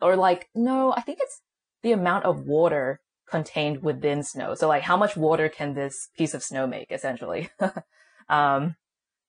[0.00, 1.40] or like, no, I think it's
[1.82, 4.54] the amount of water contained within snow.
[4.54, 7.50] So like how much water can this piece of snow make essentially?
[8.28, 8.76] um,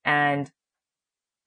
[0.06, 0.52] and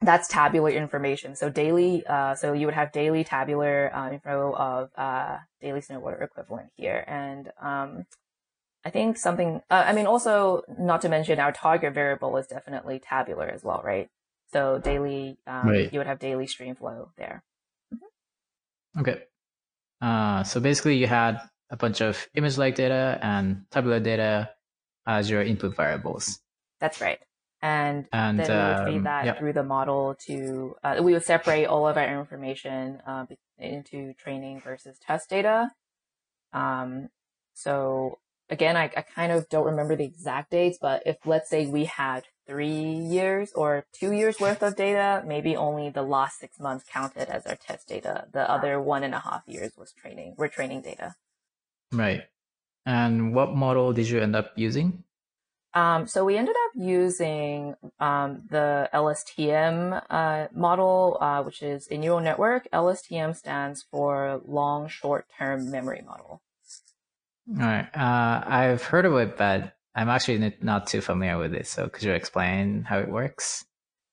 [0.00, 1.36] that's tabular information.
[1.36, 6.00] So daily, uh, so you would have daily tabular uh, info of uh, daily snow
[6.00, 7.04] water equivalent here.
[7.06, 8.06] And um,
[8.84, 12.98] I think something, uh, I mean, also not to mention our target variable is definitely
[12.98, 14.08] tabular as well, right?
[14.52, 15.92] So daily, um, right.
[15.92, 17.44] you would have daily stream flow there.
[18.98, 19.22] Okay.
[20.00, 24.50] Uh, so basically, you had a bunch of image-like data and tabular data
[25.06, 26.40] as your input variables.
[26.80, 27.18] That's right.
[27.62, 31.24] And, and then we would feed um, that through the model to, uh, we would
[31.24, 33.26] separate all of our information uh,
[33.58, 35.70] into training versus test data.
[36.54, 37.10] Um,
[37.52, 41.66] so again, I, I kind of don't remember the exact dates, but if let's say
[41.66, 46.58] we had three years or two years worth of data, maybe only the last six
[46.58, 48.26] months counted as our test data.
[48.32, 51.14] The other one and a half years was training, we're training data.
[51.92, 52.22] Right.
[52.84, 55.04] And what model did you end up using?
[55.74, 61.96] Um, so we ended up using um, the LSTM uh, model, uh, which is a
[61.96, 62.66] neural network.
[62.72, 66.42] LSTM stands for long short-term memory model.
[67.48, 67.88] All right.
[67.94, 71.66] Uh, I've heard of it, but I'm actually not too familiar with it.
[71.66, 73.64] So could you explain how it works?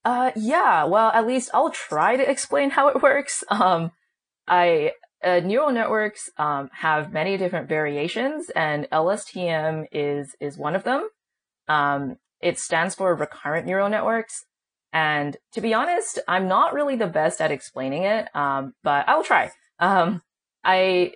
[0.03, 0.85] Uh, yeah.
[0.85, 3.43] Well, at least I'll try to explain how it works.
[3.51, 3.91] Um,
[4.49, 10.83] I uh, neural networks um, have many different variations, and LSTM is is one of
[10.85, 11.09] them.
[11.67, 14.45] Um, it stands for recurrent neural networks.
[14.93, 19.15] And to be honest, I'm not really the best at explaining it, um, but I
[19.15, 19.51] will try.
[19.79, 20.21] Um,
[20.63, 21.13] I,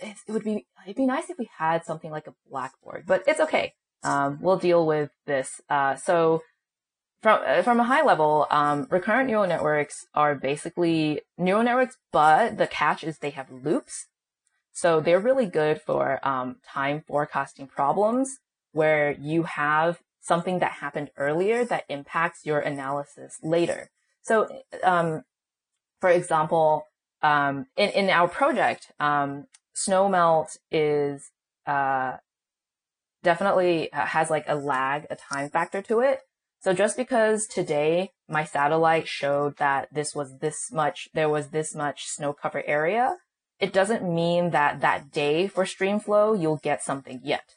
[0.00, 3.40] it would be, it'd be nice if we had something like a blackboard, but it's
[3.40, 3.74] okay.
[4.02, 5.60] Um, we'll deal with this.
[5.68, 6.42] Uh, so
[7.22, 12.58] from, uh, from a high level, um, recurrent neural networks are basically neural networks, but
[12.58, 14.06] the catch is they have loops.
[14.72, 18.38] So they're really good for, um, time forecasting problems
[18.72, 23.90] where you have something that happened earlier that impacts your analysis later.
[24.22, 24.48] So,
[24.82, 25.22] um,
[26.00, 26.88] for example,
[27.24, 31.30] um, in, in our project, um, snow melt is,
[31.66, 32.18] uh,
[33.22, 36.20] definitely uh, has like a lag, a time factor to it.
[36.60, 41.74] So just because today my satellite showed that this was this much, there was this
[41.74, 43.16] much snow cover area,
[43.58, 47.54] it doesn't mean that that day for Streamflow, you'll get something yet,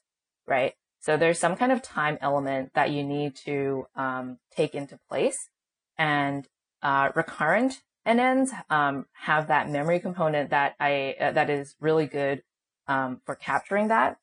[0.47, 0.75] right?
[1.01, 5.49] So there's some kind of time element that you need to um, take into place.
[5.97, 6.47] And
[6.81, 12.43] uh, recurrent NNs um, have that memory component that I uh, that is really good
[12.87, 14.17] um, for capturing that.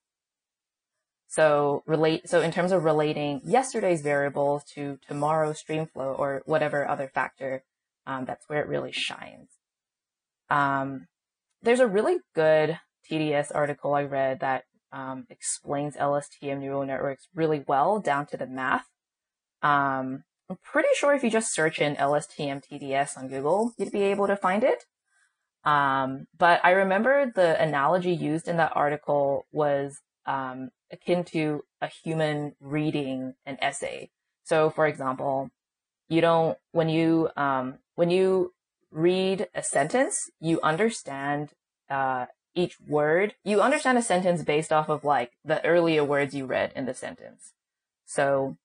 [1.28, 2.28] So relate.
[2.28, 7.64] So in terms of relating yesterday's variables to tomorrow's streamflow or whatever other factor,
[8.06, 9.50] um, that's where it really shines.
[10.48, 11.08] Um,
[11.62, 12.78] there's a really good
[13.10, 18.46] TDS article I read that um, explains LSTM neural networks really well down to the
[18.46, 18.86] math.
[19.62, 24.02] Um, I'm pretty sure if you just search in LSTM TDS on Google, you'd be
[24.02, 24.84] able to find it.
[25.64, 31.86] Um, but I remember the analogy used in that article was um, akin to a
[31.86, 34.10] human reading an essay.
[34.44, 35.50] So, for example,
[36.08, 38.52] you don't when you um, when you
[38.90, 41.50] read a sentence, you understand
[41.88, 46.44] uh, each word, you understand a sentence based off of like the earlier words you
[46.44, 47.54] read in the sentence.
[48.04, 48.58] So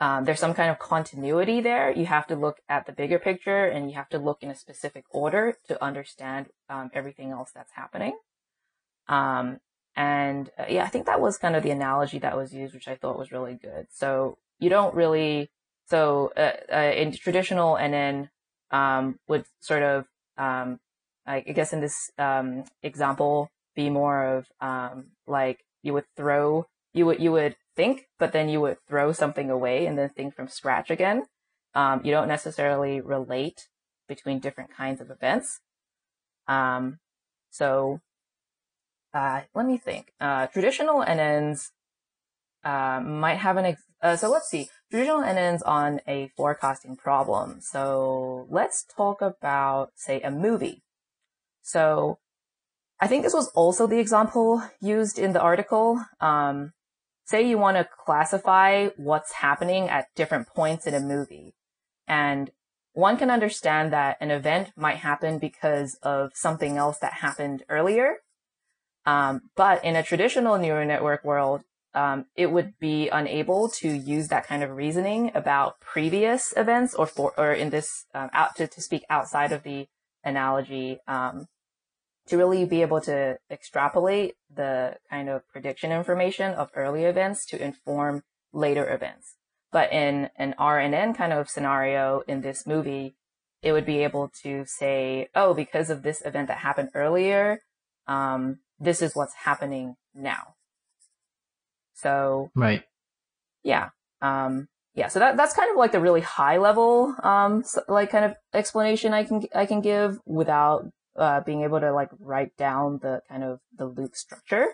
[0.00, 1.90] um, there's some kind of continuity there.
[1.90, 4.54] You have to look at the bigger picture and you have to look in a
[4.54, 8.16] specific order to understand um, everything else that's happening.
[9.08, 9.58] Um,
[9.94, 12.88] and uh, yeah, I think that was kind of the analogy that was used, which
[12.88, 13.86] I thought was really good.
[13.90, 15.50] So you don't really,
[15.88, 18.28] so uh, uh, in traditional NN
[18.70, 20.04] um, would sort of
[20.36, 20.80] um,
[21.26, 27.06] I guess in this um, example, be more of um, like you would throw, you
[27.06, 30.48] would you would think, but then you would throw something away and then think from
[30.48, 31.24] scratch again.
[31.74, 33.68] Um, you don't necessarily relate
[34.08, 35.60] between different kinds of events.
[36.48, 36.98] Um,
[37.50, 38.00] so
[39.12, 40.12] uh, let me think.
[40.20, 41.70] Uh, traditional NNs
[42.64, 47.60] uh, might have an ex- uh, so let's see traditional NNs on a forecasting problem.
[47.60, 50.82] So let's talk about say a movie.
[51.62, 52.18] So
[53.00, 56.02] I think this was also the example used in the article.
[56.20, 56.72] Um,
[57.26, 61.54] say you want to classify what's happening at different points in a movie.
[62.06, 62.50] And
[62.92, 68.18] one can understand that an event might happen because of something else that happened earlier.
[69.04, 71.62] Um, but in a traditional neural network world,
[71.94, 77.06] um, it would be unable to use that kind of reasoning about previous events or
[77.06, 79.86] for, or in this, um, out to, to speak outside of the
[80.22, 81.46] analogy, um,
[82.26, 87.62] to really be able to extrapolate the kind of prediction information of early events to
[87.62, 89.36] inform later events.
[89.72, 93.16] But in an RNN kind of scenario in this movie,
[93.62, 97.62] it would be able to say, oh, because of this event that happened earlier,
[98.06, 100.54] um, this is what's happening now.
[101.94, 102.82] So, right.
[103.62, 103.88] Yeah.
[104.20, 105.08] Um, yeah.
[105.08, 109.12] So that, that's kind of like the really high level, um, like kind of explanation
[109.12, 110.86] I can, I can give without
[111.16, 114.68] uh, being able to like write down the kind of the loop structure.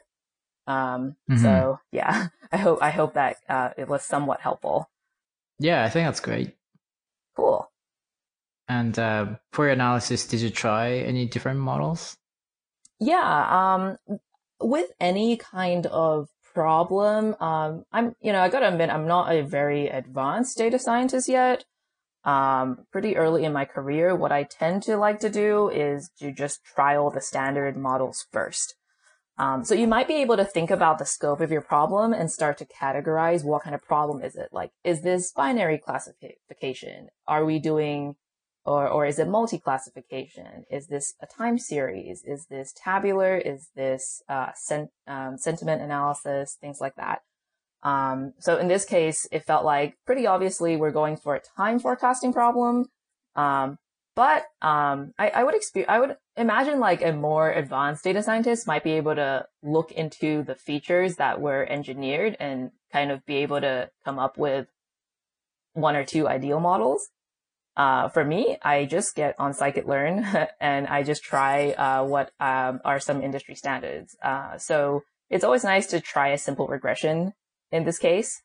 [0.66, 1.42] Um, mm-hmm.
[1.42, 4.90] so yeah, I hope, I hope that, uh, it was somewhat helpful.
[5.58, 6.54] Yeah, I think that's great.
[7.36, 7.68] Cool.
[8.68, 12.16] And, uh, for your analysis, did you try any different models?
[13.00, 13.74] Yeah.
[13.74, 13.96] Um,
[14.60, 19.42] with any kind of problem, um, I'm, you know, I gotta admit, I'm not a
[19.42, 21.64] very advanced data scientist yet
[22.24, 26.32] um, pretty early in my career, what I tend to like to do is to
[26.32, 28.76] just trial the standard models first.
[29.38, 32.30] Um, so you might be able to think about the scope of your problem and
[32.30, 34.50] start to categorize what kind of problem is it?
[34.52, 37.08] Like, is this binary classification?
[37.26, 38.16] Are we doing,
[38.64, 40.64] or, or is it multi-classification?
[40.70, 42.22] Is this a time series?
[42.24, 43.36] Is this tabular?
[43.36, 46.56] Is this, uh, sen- um, sentiment analysis?
[46.60, 47.22] Things like that.
[47.82, 51.78] Um, so in this case, it felt like pretty obviously we're going for a time
[51.78, 52.86] forecasting problem.
[53.34, 53.78] Um,
[54.14, 58.66] but um, I, I, would expe- I would imagine like a more advanced data scientist
[58.66, 63.36] might be able to look into the features that were engineered and kind of be
[63.36, 64.68] able to come up with
[65.72, 67.08] one or two ideal models.
[67.74, 70.26] Uh, for me, I just get on scikit-learn
[70.60, 74.14] and I just try uh, what um, are some industry standards.
[74.22, 77.32] Uh, so it's always nice to try a simple regression
[77.72, 78.42] in this case.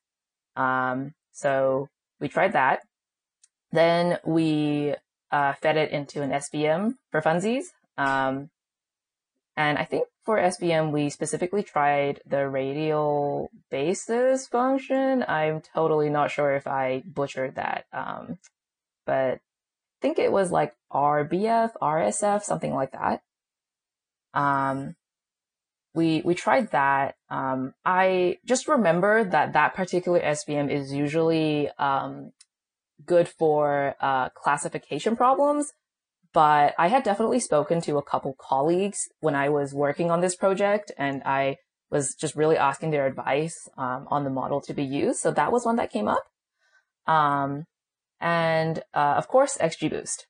[0.55, 2.79] Um, so we tried that.
[3.71, 4.95] Then we
[5.31, 7.65] uh, fed it into an SVM for funsies.
[7.97, 8.49] Um,
[9.55, 15.23] and I think for SVM, we specifically tried the radial basis function.
[15.27, 17.85] I'm totally not sure if I butchered that.
[17.91, 18.37] Um,
[19.05, 23.21] but I think it was like RBF, RSF, something like that.
[24.33, 24.96] Um,
[25.97, 27.15] we we tried that.
[27.29, 32.31] Um, I just remember that that particular SVM is usually um,
[33.03, 35.73] good for uh, classification problems,
[36.33, 40.35] but I had definitely spoken to a couple colleagues when I was working on this
[40.35, 41.57] project, and I
[41.89, 45.19] was just really asking their advice um, on the model to be used.
[45.19, 46.25] So that was one that came up.
[47.07, 47.65] Um,
[48.19, 50.25] and uh, of course, XGBoost.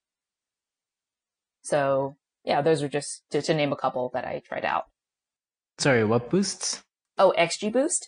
[1.61, 4.85] So yeah, those are just to, to name a couple that I tried out.
[5.77, 6.83] Sorry, what boosts?
[7.17, 8.07] Oh, XGBoost.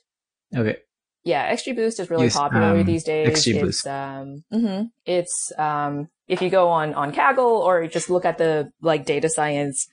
[0.56, 0.78] Okay.
[1.24, 3.46] Yeah, XGBoost is really yes, popular um, these days.
[3.46, 8.26] XG It's um, mm-hmm, it's um, if you go on on Kaggle or just look
[8.26, 9.88] at the like data science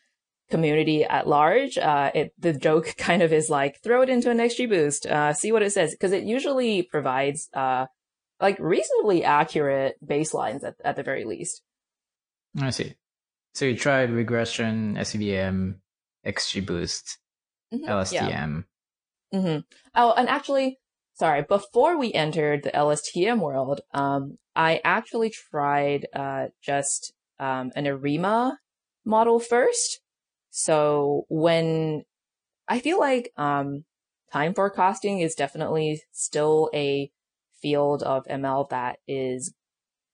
[0.48, 4.38] community at large, uh, it the joke kind of is like throw it into an
[4.38, 7.86] XGBoost, uh, see what it says because it usually provides uh,
[8.40, 11.60] like reasonably accurate baselines at at the very least.
[12.58, 12.94] I see.
[13.54, 15.76] So you tried regression, SVM,
[16.24, 17.16] XGBoost
[17.72, 17.84] mm-hmm.
[17.84, 18.64] LSTM.
[19.32, 19.38] Yeah.
[19.38, 19.58] Mm-hmm.
[19.94, 20.78] Oh, and actually,
[21.14, 27.86] sorry, before we entered the LSTM world, um, I actually tried uh, just um, an
[27.86, 28.58] ARIMA
[29.04, 30.00] model first.
[30.50, 32.04] So when
[32.68, 33.84] I feel like um,
[34.32, 37.10] time forecasting is definitely still a
[37.60, 39.52] field of ML that is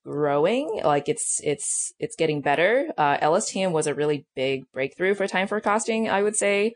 [0.05, 0.81] growing.
[0.85, 2.93] Like it's it's it's getting better.
[2.99, 6.75] Uh, LSTM was a really big breakthrough for time forecasting, I would say.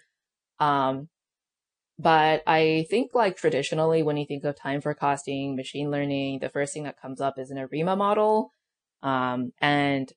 [0.59, 1.09] Um,
[1.99, 6.75] but I think like traditionally, when you think of time forecasting, machine learning, the first
[6.75, 8.53] thing that comes up is an ARIMA model.
[9.03, 10.13] Um, and,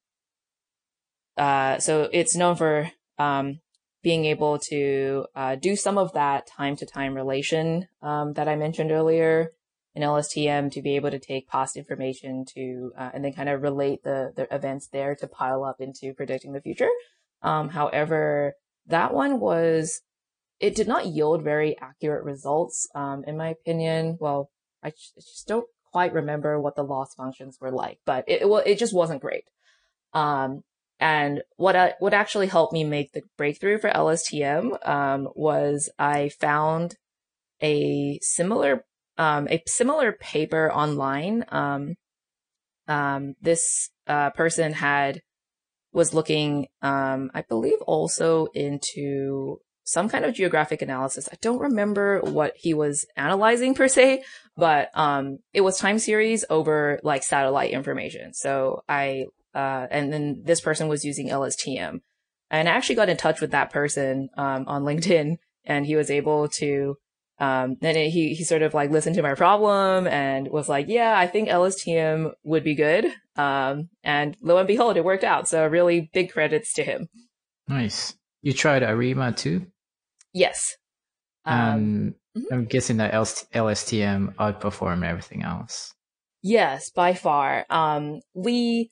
[1.38, 3.62] uh, so it's known for, um,
[4.02, 8.56] being able to, uh, do some of that time to time relation, um, that I
[8.56, 9.52] mentioned earlier
[9.96, 13.62] in LSTM to be able to take past information to, uh, and then kind of
[13.62, 16.90] relate the, the events there to pile up into predicting the future.
[17.42, 18.56] Um, however,
[18.88, 20.02] that one was
[20.60, 24.18] it did not yield very accurate results, um, in my opinion.
[24.20, 24.50] Well,
[24.84, 28.80] I just don't quite remember what the loss functions were like, but it, it, it
[28.80, 29.46] just wasn't great.
[30.14, 30.64] Um,
[31.00, 36.30] and what I, what actually helped me make the breakthrough for LSTM um, was I
[36.30, 36.96] found
[37.62, 38.86] a similar
[39.18, 41.46] um, a similar paper online.
[41.50, 41.96] Um,
[42.88, 45.22] um, this uh, person had
[45.92, 51.28] was looking, um, I believe, also into some kind of geographic analysis.
[51.32, 54.24] I don't remember what he was analyzing per se,
[54.56, 58.34] but um, it was time series over like satellite information.
[58.34, 62.02] So I uh, and then this person was using LSTM,
[62.52, 66.12] and I actually got in touch with that person um, on LinkedIn, and he was
[66.12, 66.96] able to.
[67.42, 70.88] Um, and it, he he sort of like listened to my problem and was like,
[70.90, 73.06] yeah, I think LSTM would be good.
[73.38, 75.48] Um, and lo and behold, it worked out.
[75.48, 77.08] So really big credits to him.
[77.70, 78.14] Nice.
[78.42, 79.68] You tried Arima too?
[80.34, 80.76] Yes.
[81.46, 82.54] Um, mm-hmm.
[82.54, 85.94] I'm guessing that LSTM outperformed everything else.
[86.42, 87.66] Yes, by far.
[87.70, 88.92] Um, we,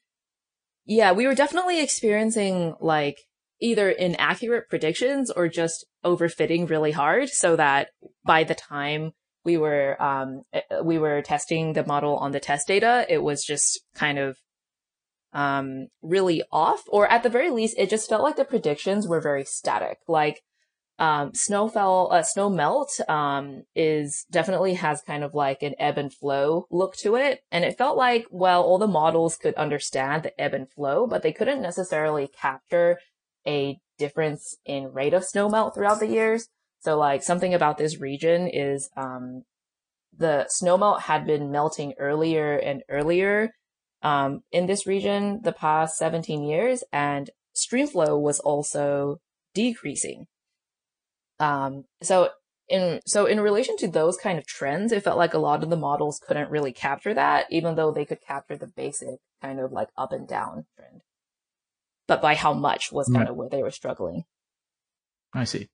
[0.85, 3.17] yeah, we were definitely experiencing like
[3.59, 7.89] either inaccurate predictions or just overfitting really hard so that
[8.23, 9.11] by the time
[9.43, 13.43] we were um, eh, we were testing the model on the test data, it was
[13.45, 14.37] just kind of
[15.33, 19.21] um, really off, or at the very least, it just felt like the predictions were
[19.21, 19.99] very static.
[20.07, 20.41] Like
[20.99, 25.97] um, snow fell, uh, snow melt um, is definitely has kind of like an ebb
[25.97, 30.23] and flow look to it, and it felt like well, all the models could understand
[30.23, 32.97] the ebb and flow, but they couldn't necessarily capture
[33.45, 36.47] a difference in rate of snow melt throughout the years.
[36.79, 39.43] So like something about this region is um,
[40.15, 43.51] the snowmelt had been melting earlier and earlier
[44.01, 49.17] um, in this region the past 17 years, and streamflow was also
[49.53, 50.27] decreasing.
[51.39, 52.29] Um, so
[52.69, 55.69] in so in relation to those kind of trends, it felt like a lot of
[55.69, 59.71] the models couldn't really capture that, even though they could capture the basic kind of
[59.71, 61.01] like up and down trend.
[62.07, 64.23] But by how much was kind of where they were struggling.
[65.33, 65.67] I see.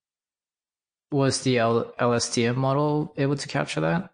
[1.12, 4.12] Was the L- LSTM model able to capture that?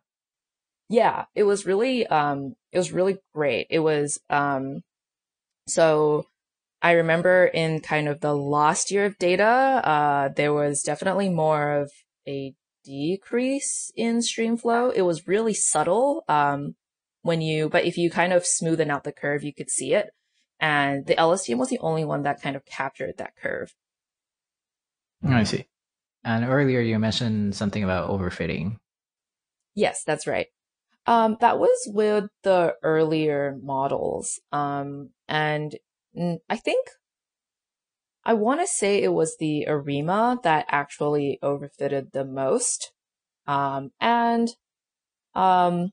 [0.89, 3.67] Yeah, it was really um it was really great.
[3.69, 4.83] It was um
[5.67, 6.25] so
[6.81, 11.71] I remember in kind of the last year of data, uh, there was definitely more
[11.73, 11.91] of
[12.27, 12.53] a
[12.85, 14.91] decrease in streamflow.
[14.95, 16.23] It was really subtle.
[16.27, 16.75] Um,
[17.21, 20.11] when you, but if you kind of smoothen out the curve, you could see it.
[20.59, 23.73] And the LSTM was the only one that kind of captured that curve.
[25.25, 25.65] I see.
[26.23, 28.77] And earlier you mentioned something about overfitting.
[29.75, 30.47] Yes, that's right.
[31.05, 34.39] Um, that was with the earlier models.
[34.51, 35.75] Um, and
[36.17, 36.87] I think
[38.29, 42.91] I want to say it was the Arima that actually overfitted the most.
[43.47, 44.49] Um, and,
[45.33, 45.89] um,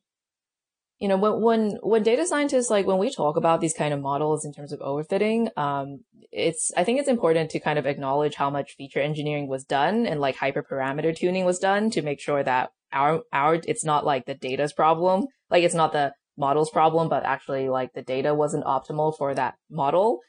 [0.99, 4.01] you know, when, when, when data scientists, like when we talk about these kind of
[4.01, 6.01] models in terms of overfitting, um,
[6.33, 10.07] it's, I think it's important to kind of acknowledge how much feature engineering was done
[10.07, 14.27] and like hyperparameter tuning was done to make sure that our, our, it's not like
[14.27, 15.27] the data's problem.
[15.51, 19.55] Like it's not the model's problem, but actually like the data wasn't optimal for that
[19.71, 20.21] model.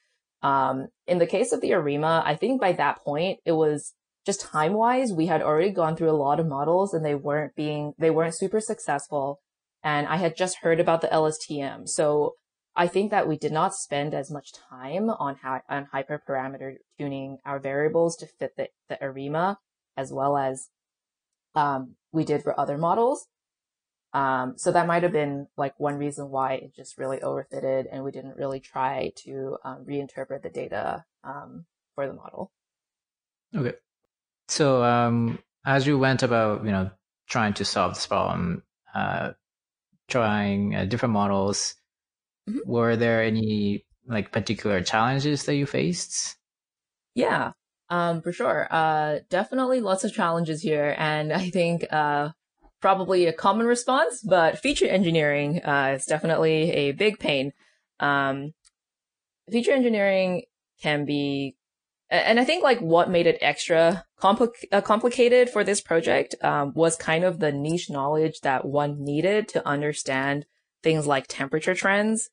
[0.42, 3.94] Um, in the case of the Arima, I think by that point, it was
[4.26, 7.56] just time wise, we had already gone through a lot of models and they weren't
[7.56, 9.40] being, they weren't super successful.
[9.84, 11.88] And I had just heard about the LSTM.
[11.88, 12.34] So
[12.76, 17.38] I think that we did not spend as much time on how, on hyperparameter tuning
[17.46, 19.60] our variables to fit the, the Arima
[19.96, 20.68] as well as,
[21.56, 23.28] um, we did for other models.
[24.18, 28.04] Um, so that might have been like one reason why it just really overfitted and
[28.04, 32.52] we didn't really try to um, reinterpret the data um, for the model.
[33.56, 33.76] Okay.
[34.48, 35.38] So um,
[35.68, 36.90] as you went about, you know,
[37.30, 38.64] trying to solve this problem,
[38.96, 39.34] uh,
[40.08, 41.76] trying uh, different models,
[42.50, 42.58] mm-hmm.
[42.66, 46.38] were there any like particular challenges that you faced?
[47.14, 47.52] Yeah,
[47.92, 48.68] um, for sure.
[48.72, 50.96] Uh, definitely lots of challenges here.
[50.98, 52.30] And I think, uh,
[52.82, 57.54] probably a common response, but feature engineering uh, is definitely a big pain.
[58.00, 58.54] Um,
[59.50, 60.44] feature engineering
[60.82, 61.56] can be,
[62.10, 66.74] and I think like what made it extra compli- uh, complicated for this project um,
[66.74, 70.46] was kind of the niche knowledge that one needed to understand
[70.84, 72.30] things like temperature trends.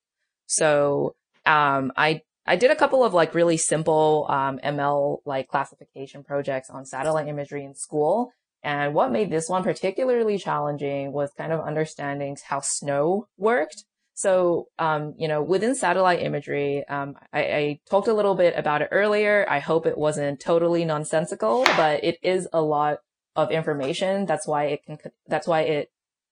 [0.46, 1.16] So
[1.46, 6.68] um, I I did a couple of like really simple um, ML like classification projects
[6.70, 8.32] on satellite imagery in school,
[8.64, 13.84] and what made this one particularly challenging was kind of understanding how snow worked.
[14.14, 18.80] So, um, you know, within satellite imagery, um, I, I, talked a little bit about
[18.80, 19.44] it earlier.
[19.48, 22.98] I hope it wasn't totally nonsensical, but it is a lot
[23.34, 24.24] of information.
[24.24, 25.88] That's why it can, that's why it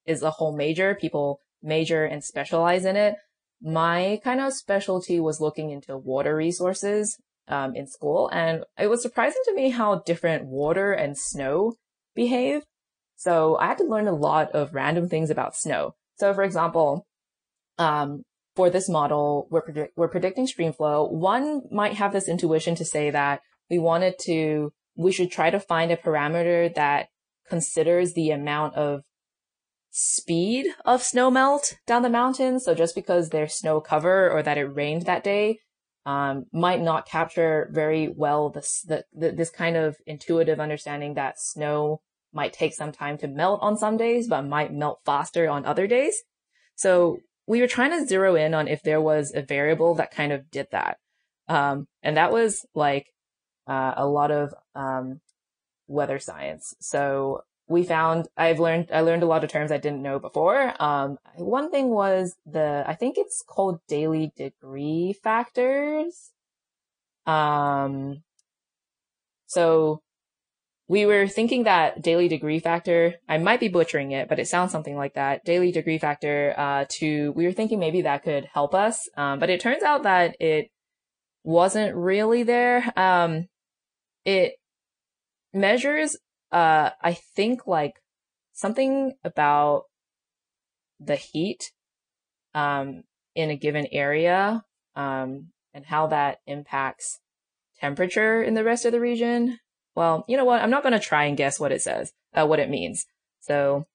[0.07, 0.95] is a whole major.
[0.95, 3.17] People major and specialize in it.
[3.61, 7.19] My kind of specialty was looking into water resources,
[7.49, 8.29] um, in school.
[8.33, 11.75] And it was surprising to me how different water and snow
[12.15, 12.63] behave.
[13.17, 15.95] So I had to learn a lot of random things about snow.
[16.17, 17.07] So for example,
[17.79, 18.23] um,
[18.55, 21.11] for this model, we're, predict- we're predicting streamflow.
[21.11, 23.41] One might have this intuition to say that
[23.71, 27.09] we wanted to, we should try to find a parameter that
[27.49, 29.03] considers the amount of
[29.91, 32.61] speed of snow melt down the mountain.
[32.61, 35.59] So just because there's snow cover or that it rained that day,
[36.05, 41.41] um, might not capture very well this, the, the, this kind of intuitive understanding that
[41.41, 42.01] snow
[42.33, 45.87] might take some time to melt on some days, but might melt faster on other
[45.87, 46.23] days.
[46.75, 50.33] So we were trying to zero in on if there was a variable that kind
[50.33, 50.99] of did that.
[51.49, 53.07] Um, and that was like,
[53.67, 55.21] uh, a lot of, um,
[55.87, 56.75] weather science.
[56.81, 60.75] So we found I've learned I learned a lot of terms I didn't know before.
[60.83, 66.31] Um, one thing was the I think it's called daily degree factors.
[67.27, 68.23] Um,
[69.47, 70.03] so
[70.89, 74.73] we were thinking that daily degree factor, I might be butchering it, but it sounds
[74.73, 75.45] something like that.
[75.45, 79.09] Daily degree factor, uh, to, we were thinking maybe that could help us.
[79.17, 80.71] Um, but it turns out that it
[81.45, 82.93] wasn't really there.
[82.99, 83.49] Um,
[84.27, 84.55] it
[85.55, 86.17] measures,
[86.53, 87.95] uh, I think like
[88.53, 89.85] something about
[91.01, 91.73] the heat,
[92.55, 97.21] um, in a given area, um, and how that impacts
[97.81, 99.59] temperature in the rest of the region.
[99.95, 100.63] Well, you know what?
[100.63, 103.07] I'm not going to try and guess what it says, uh, what it means.
[103.41, 103.87] So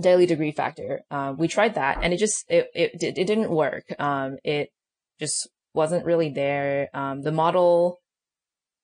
[0.00, 1.02] daily degree factor.
[1.10, 3.84] Uh, we tried that and it just, it, it, it didn't work.
[3.98, 4.70] Um, it
[5.18, 6.88] just wasn't really there.
[6.94, 8.00] Um, the model,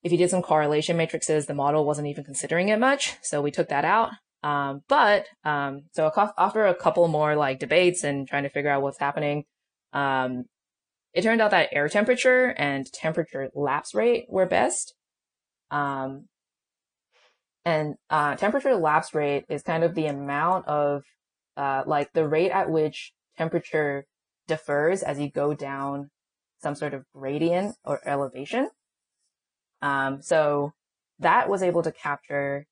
[0.05, 3.16] if you did some correlation matrices, the model wasn't even considering it much.
[3.22, 4.11] So we took that out.
[4.42, 8.82] Um, but, um, so after a couple more like debates and trying to figure out
[8.82, 9.44] what's happening,
[9.94, 10.44] um,
[11.14, 14.94] it turned out that air temperature and temperature lapse rate were best.
[15.70, 16.26] Um,
[17.64, 21.02] and uh, temperature lapse rate is kind of the amount of
[21.57, 24.05] uh, like the rate at which temperature
[24.46, 26.11] differs as you go down
[26.62, 28.68] some sort of gradient or elevation.
[29.85, 30.72] Um, so
[31.18, 32.66] that was able to capture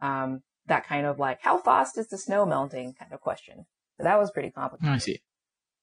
[0.00, 3.66] um, that kind of like how fast is the snow melting kind of question.
[3.96, 4.94] So that was pretty complicated.
[4.94, 5.20] I see.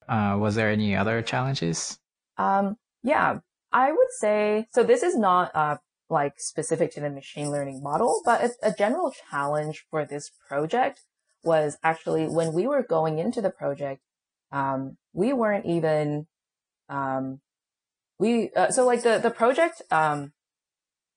[0.06, 1.98] Uh, was there any other challenges?
[2.36, 3.38] Um, yeah,
[3.72, 4.82] I would say so.
[4.82, 5.78] This is not uh,
[6.10, 11.00] like specific to the machine learning model, but a, a general challenge for this project
[11.42, 14.02] was actually when we were going into the project,
[14.52, 16.26] um, we weren't even
[16.90, 17.40] um,
[18.18, 20.34] we uh, so like the the project um,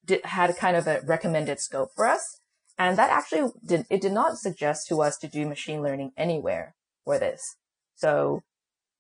[0.08, 2.40] did, had kind of a recommended scope for us,
[2.78, 6.76] and that actually did it did not suggest to us to do machine learning anywhere
[7.04, 7.58] for this.
[7.96, 8.42] So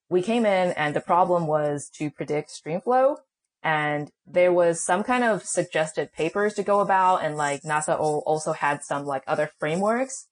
[0.10, 3.18] we came in and the problem was to predict streamflow
[3.64, 8.54] and there was some kind of suggested papers to go about and like NASA also
[8.54, 10.28] had some like other frameworks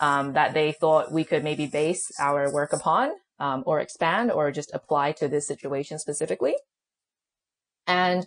[0.00, 4.50] um, that they thought we could maybe base our work upon um, or expand or
[4.50, 6.54] just apply to this situation specifically.
[7.86, 8.26] And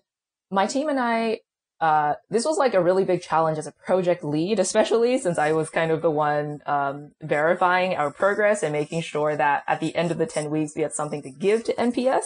[0.49, 1.39] my team and I
[1.83, 5.51] uh, this was like a really big challenge as a project lead, especially since I
[5.51, 9.93] was kind of the one um, verifying our progress and making sure that at the
[9.93, 12.23] end of the 10 weeks we had something to give to NPS.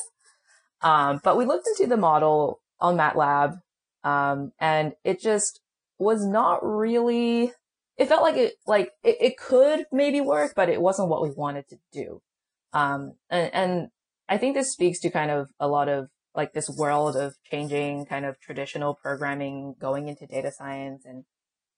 [0.84, 3.60] Um, but we looked into the model on MATLAB,
[4.04, 5.60] um, and it just
[5.98, 7.52] was not really,
[7.98, 11.32] it felt like it, like it, it, could maybe work, but it wasn't what we
[11.32, 12.22] wanted to do.
[12.74, 13.88] Um, and, and
[14.30, 18.06] I think this speaks to kind of a lot of like this world of changing
[18.06, 21.26] kind of traditional programming, going into data science and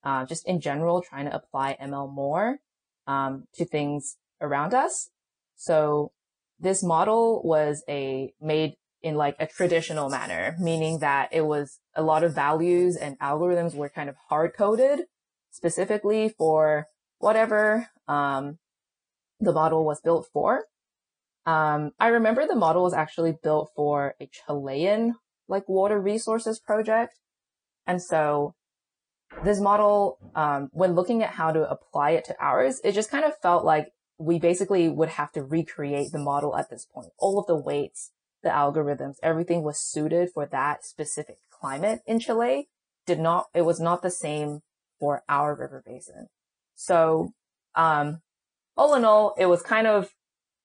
[0.03, 2.59] uh, just in general trying to apply ML more
[3.07, 5.09] um, to things around us.
[5.55, 6.11] So
[6.59, 12.03] this model was a made in like a traditional manner, meaning that it was a
[12.03, 15.05] lot of values and algorithms were kind of hard coded
[15.51, 16.87] specifically for
[17.19, 18.57] whatever um,
[19.39, 20.65] the model was built for.
[21.49, 25.15] Um, I remember the model was actually built for a Chilean
[25.47, 27.15] like water resources project.
[27.87, 28.53] And so
[29.43, 33.25] this model, um, when looking at how to apply it to ours, it just kind
[33.25, 33.87] of felt like
[34.19, 37.09] we basically would have to recreate the model at this point.
[37.17, 38.11] All of the weights,
[38.43, 42.69] the algorithms, everything was suited for that specific climate in Chile.
[43.07, 44.59] Did not, it was not the same
[44.99, 46.27] for our river basin.
[46.75, 47.31] So,
[47.73, 48.21] um,
[48.77, 50.11] all in all, it was kind of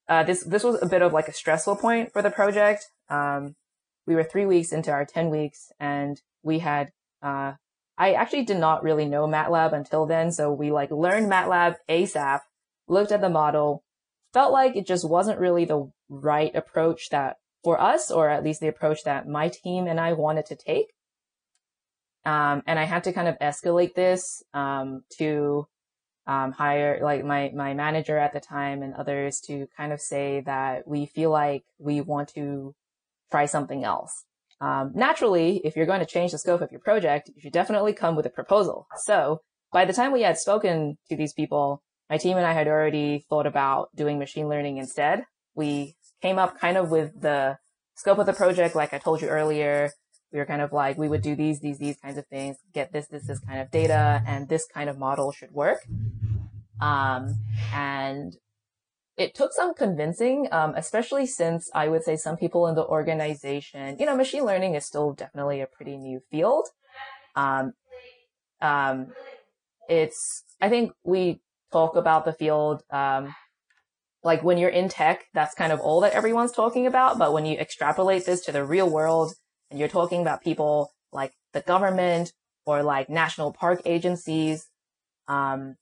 [0.08, 2.86] uh, this this was a bit of like a stressful point for the project.
[3.08, 3.56] Um,
[4.06, 6.92] we were three weeks into our ten weeks, and we had
[7.22, 7.52] uh,
[7.96, 12.40] I actually did not really know MATLAB until then, so we like learned MATLAB ASAP,
[12.88, 13.82] looked at the model,
[14.32, 18.60] felt like it just wasn't really the right approach that for us, or at least
[18.60, 20.92] the approach that my team and I wanted to take.
[22.26, 25.66] Um, and I had to kind of escalate this um, to
[26.26, 30.42] um, hire like my my manager at the time and others to kind of say
[30.46, 32.74] that we feel like we want to
[33.30, 34.24] try something else.
[34.60, 37.92] Um, naturally, if you're going to change the scope of your project, you should definitely
[37.92, 38.86] come with a proposal.
[39.04, 39.40] So
[39.72, 43.26] by the time we had spoken to these people, my team and I had already
[43.28, 45.24] thought about doing machine learning instead.
[45.54, 47.58] We came up kind of with the
[47.94, 49.90] scope of the project, like I told you earlier.
[50.34, 52.92] We were kind of like, we would do these, these, these kinds of things, get
[52.92, 55.86] this, this, this kind of data, and this kind of model should work.
[56.80, 57.38] Um,
[57.72, 58.36] and
[59.16, 63.96] it took some convincing, um, especially since I would say some people in the organization,
[64.00, 66.66] you know, machine learning is still definitely a pretty new field.
[67.36, 67.74] Um,
[68.60, 69.12] um,
[69.88, 73.36] it's, I think we talk about the field, um,
[74.24, 77.18] like when you're in tech, that's kind of all that everyone's talking about.
[77.18, 79.34] But when you extrapolate this to the real world
[79.78, 82.32] you're talking about people like the government
[82.66, 84.68] or like national park agencies,
[85.28, 85.76] um,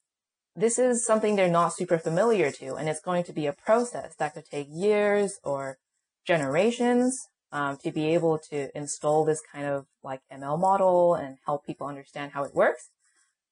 [0.54, 4.14] this is something they're not super familiar to, and it's going to be a process
[4.16, 5.78] that could take years or
[6.26, 11.66] generations um, to be able to install this kind of like ML model and help
[11.66, 12.90] people understand how it works.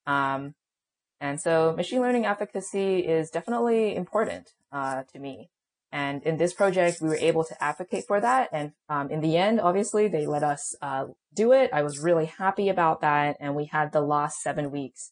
[0.07, 0.55] Um,
[1.20, 5.51] and so machine learning efficacy is definitely important uh, to me.
[5.93, 8.49] And in this project, we were able to advocate for that.
[8.53, 11.70] And um, in the end, obviously, they let us uh, do it.
[11.72, 13.36] I was really happy about that.
[13.41, 15.11] And we had the last seven weeks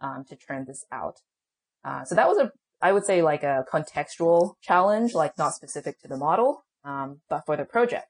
[0.00, 1.16] um, to turn this out.
[1.84, 5.98] Uh, so that was a, I would say like a contextual challenge, like not specific
[6.00, 8.06] to the model, um, but for the project.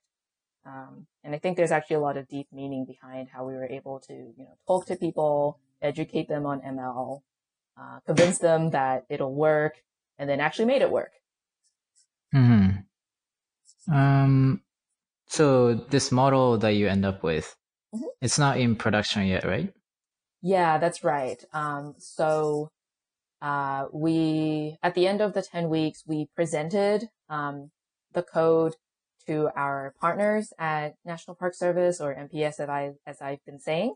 [0.66, 3.66] Um, and I think there's actually a lot of deep meaning behind how we were
[3.66, 7.22] able to, you know, talk to people, educate them on ML,
[7.80, 9.76] uh, convince them that it'll work,
[10.18, 11.12] and then actually made it work.
[12.32, 12.68] Hmm.
[13.92, 14.62] Um.
[15.26, 17.54] So this model that you end up with,
[17.94, 18.04] mm-hmm.
[18.20, 19.72] it's not in production yet, right?
[20.42, 21.42] Yeah, that's right.
[21.52, 21.94] Um.
[21.98, 22.70] So,
[23.42, 27.70] uh, we at the end of the ten weeks, we presented um
[28.12, 28.74] the code
[29.26, 33.94] to our partners at National Park Service or NPS, as I as I've been saying,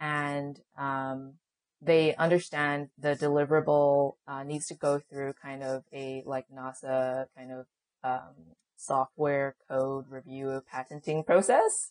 [0.00, 1.34] and um,
[1.82, 7.50] they understand the deliverable uh, needs to go through kind of a like NASA kind
[7.50, 7.66] of
[8.04, 11.90] um, software code review patenting process.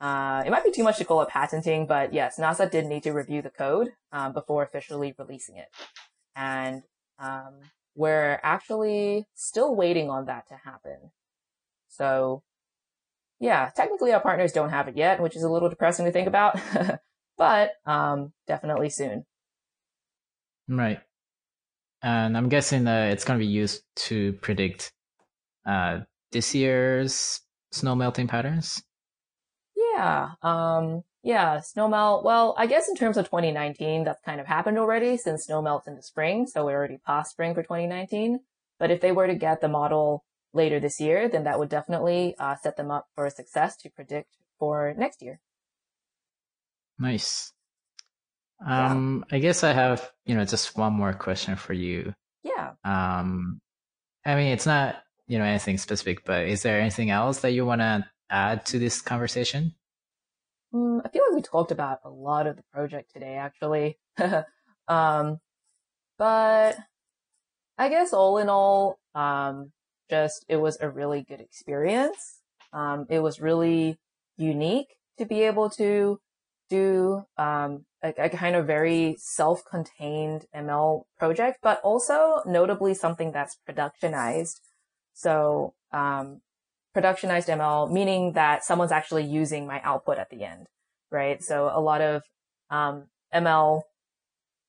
[0.00, 3.02] Uh, it might be too much to call it patenting, but yes, NASA did need
[3.02, 5.66] to review the code um, before officially releasing it,
[6.36, 6.84] and
[7.18, 7.54] um,
[7.96, 11.10] we're actually still waiting on that to happen.
[11.88, 12.44] So,
[13.40, 16.28] yeah, technically our partners don't have it yet, which is a little depressing to think
[16.28, 16.60] about.
[17.38, 19.24] but um, definitely soon.
[20.68, 21.00] Right.
[22.02, 24.92] And I'm guessing that it's going to be used to predict
[25.66, 27.40] uh, this year's
[27.72, 28.82] snow melting patterns.
[29.76, 30.30] Yeah.
[30.42, 32.24] Um, yeah, snow melt.
[32.24, 35.88] Well, I guess in terms of 2019, that's kind of happened already since snow melts
[35.88, 36.46] in the spring.
[36.46, 38.40] So we're already past spring for 2019.
[38.78, 42.36] But if they were to get the model later this year, then that would definitely
[42.38, 45.40] uh, set them up for a success to predict for next year.
[46.98, 47.52] Nice.
[48.64, 49.36] Um, yeah.
[49.36, 52.14] I guess I have, you know, just one more question for you.
[52.42, 52.72] Yeah.
[52.84, 53.60] Um,
[54.24, 54.96] I mean, it's not,
[55.26, 58.78] you know, anything specific, but is there anything else that you want to add to
[58.78, 59.74] this conversation?
[60.74, 63.98] Mm, I feel like we talked about a lot of the project today, actually.
[64.88, 65.38] um,
[66.18, 66.76] but
[67.78, 69.72] I guess all in all, um,
[70.10, 72.40] just it was a really good experience.
[72.72, 73.98] Um, it was really
[74.36, 74.88] unique
[75.18, 76.20] to be able to
[76.68, 83.56] do um, a, a, kind of very self-contained ML project, but also notably something that's
[83.68, 84.60] productionized.
[85.14, 86.40] So um,
[86.96, 90.66] productionized ML, meaning that someone's actually using my output at the end,
[91.10, 91.42] right?
[91.42, 92.22] So a lot of
[92.70, 93.82] um, ML,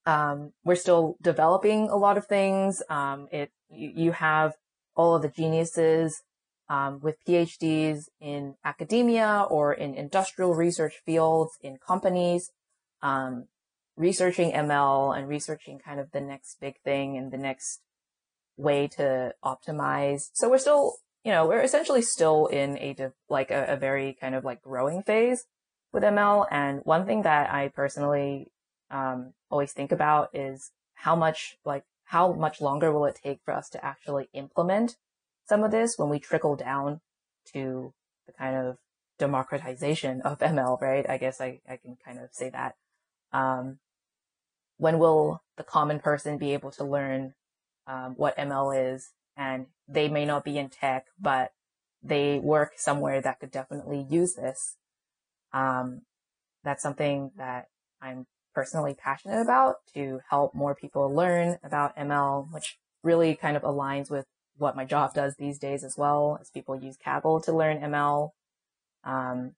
[0.06, 2.82] um, we're still developing a lot of things.
[2.89, 4.54] Um, it you, you have
[4.95, 6.22] all of the geniuses
[6.70, 12.52] um, with PhDs in academia or in industrial research fields in companies,
[13.02, 13.46] um,
[13.98, 17.82] researching ML and researching kind of the next big thing and the next
[18.56, 20.30] way to optimize.
[20.34, 22.96] So we're still, you know, we're essentially still in a
[23.30, 25.46] like a, a very kind of like growing phase
[25.92, 26.46] with ML.
[26.52, 28.52] And one thing that I personally
[28.92, 33.54] um, always think about is how much like how much longer will it take for
[33.54, 34.96] us to actually implement
[35.50, 37.02] some of this when we trickle down
[37.54, 37.91] to
[38.28, 38.78] the kind of
[39.18, 41.10] democratization of ML, right?
[41.10, 42.76] I guess I, I can kind of say that.
[43.34, 43.80] Um,
[44.78, 47.34] when will the common person be able to learn
[47.88, 49.10] um, what ML is?
[49.36, 51.52] And they may not be in tech, but
[52.04, 54.78] they work somewhere that could definitely use this.
[55.52, 56.02] Um,
[56.64, 57.66] that's something that
[58.02, 63.64] I'm personally passionate about to help more people learn about ML, which really kind of
[63.64, 64.26] aligns with
[64.60, 68.32] what my job does these days as well as people use Kaggle to learn ML.
[69.03, 69.53] Um,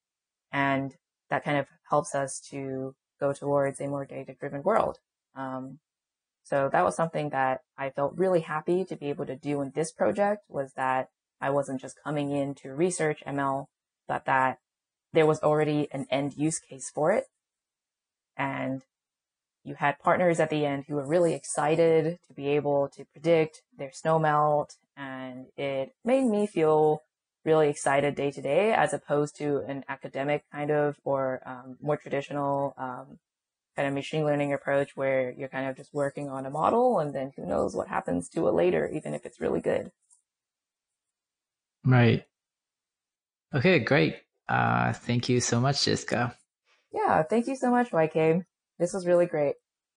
[0.51, 0.95] and
[1.29, 4.97] that kind of helps us to go towards a more data driven world.
[5.35, 5.79] Um,
[6.43, 9.71] so that was something that I felt really happy to be able to do in
[9.73, 13.65] this project was that I wasn't just coming in to research ML,
[14.07, 14.59] but that
[15.13, 17.25] there was already an end use case for it.
[18.37, 18.83] And
[19.63, 23.61] you had partners at the end who were really excited to be able to predict
[23.77, 27.01] their snow melt and it made me feel
[27.45, 31.97] really excited day to day as opposed to an academic kind of or um, more
[31.97, 33.19] traditional um,
[33.75, 37.15] kind of machine learning approach where you're kind of just working on a model and
[37.15, 39.91] then who knows what happens to it later even if it's really good
[41.83, 42.25] right
[43.53, 46.35] okay great uh, thank you so much jessica
[46.93, 48.43] Yeah, thank you so much, YK.
[48.77, 49.55] This was really great.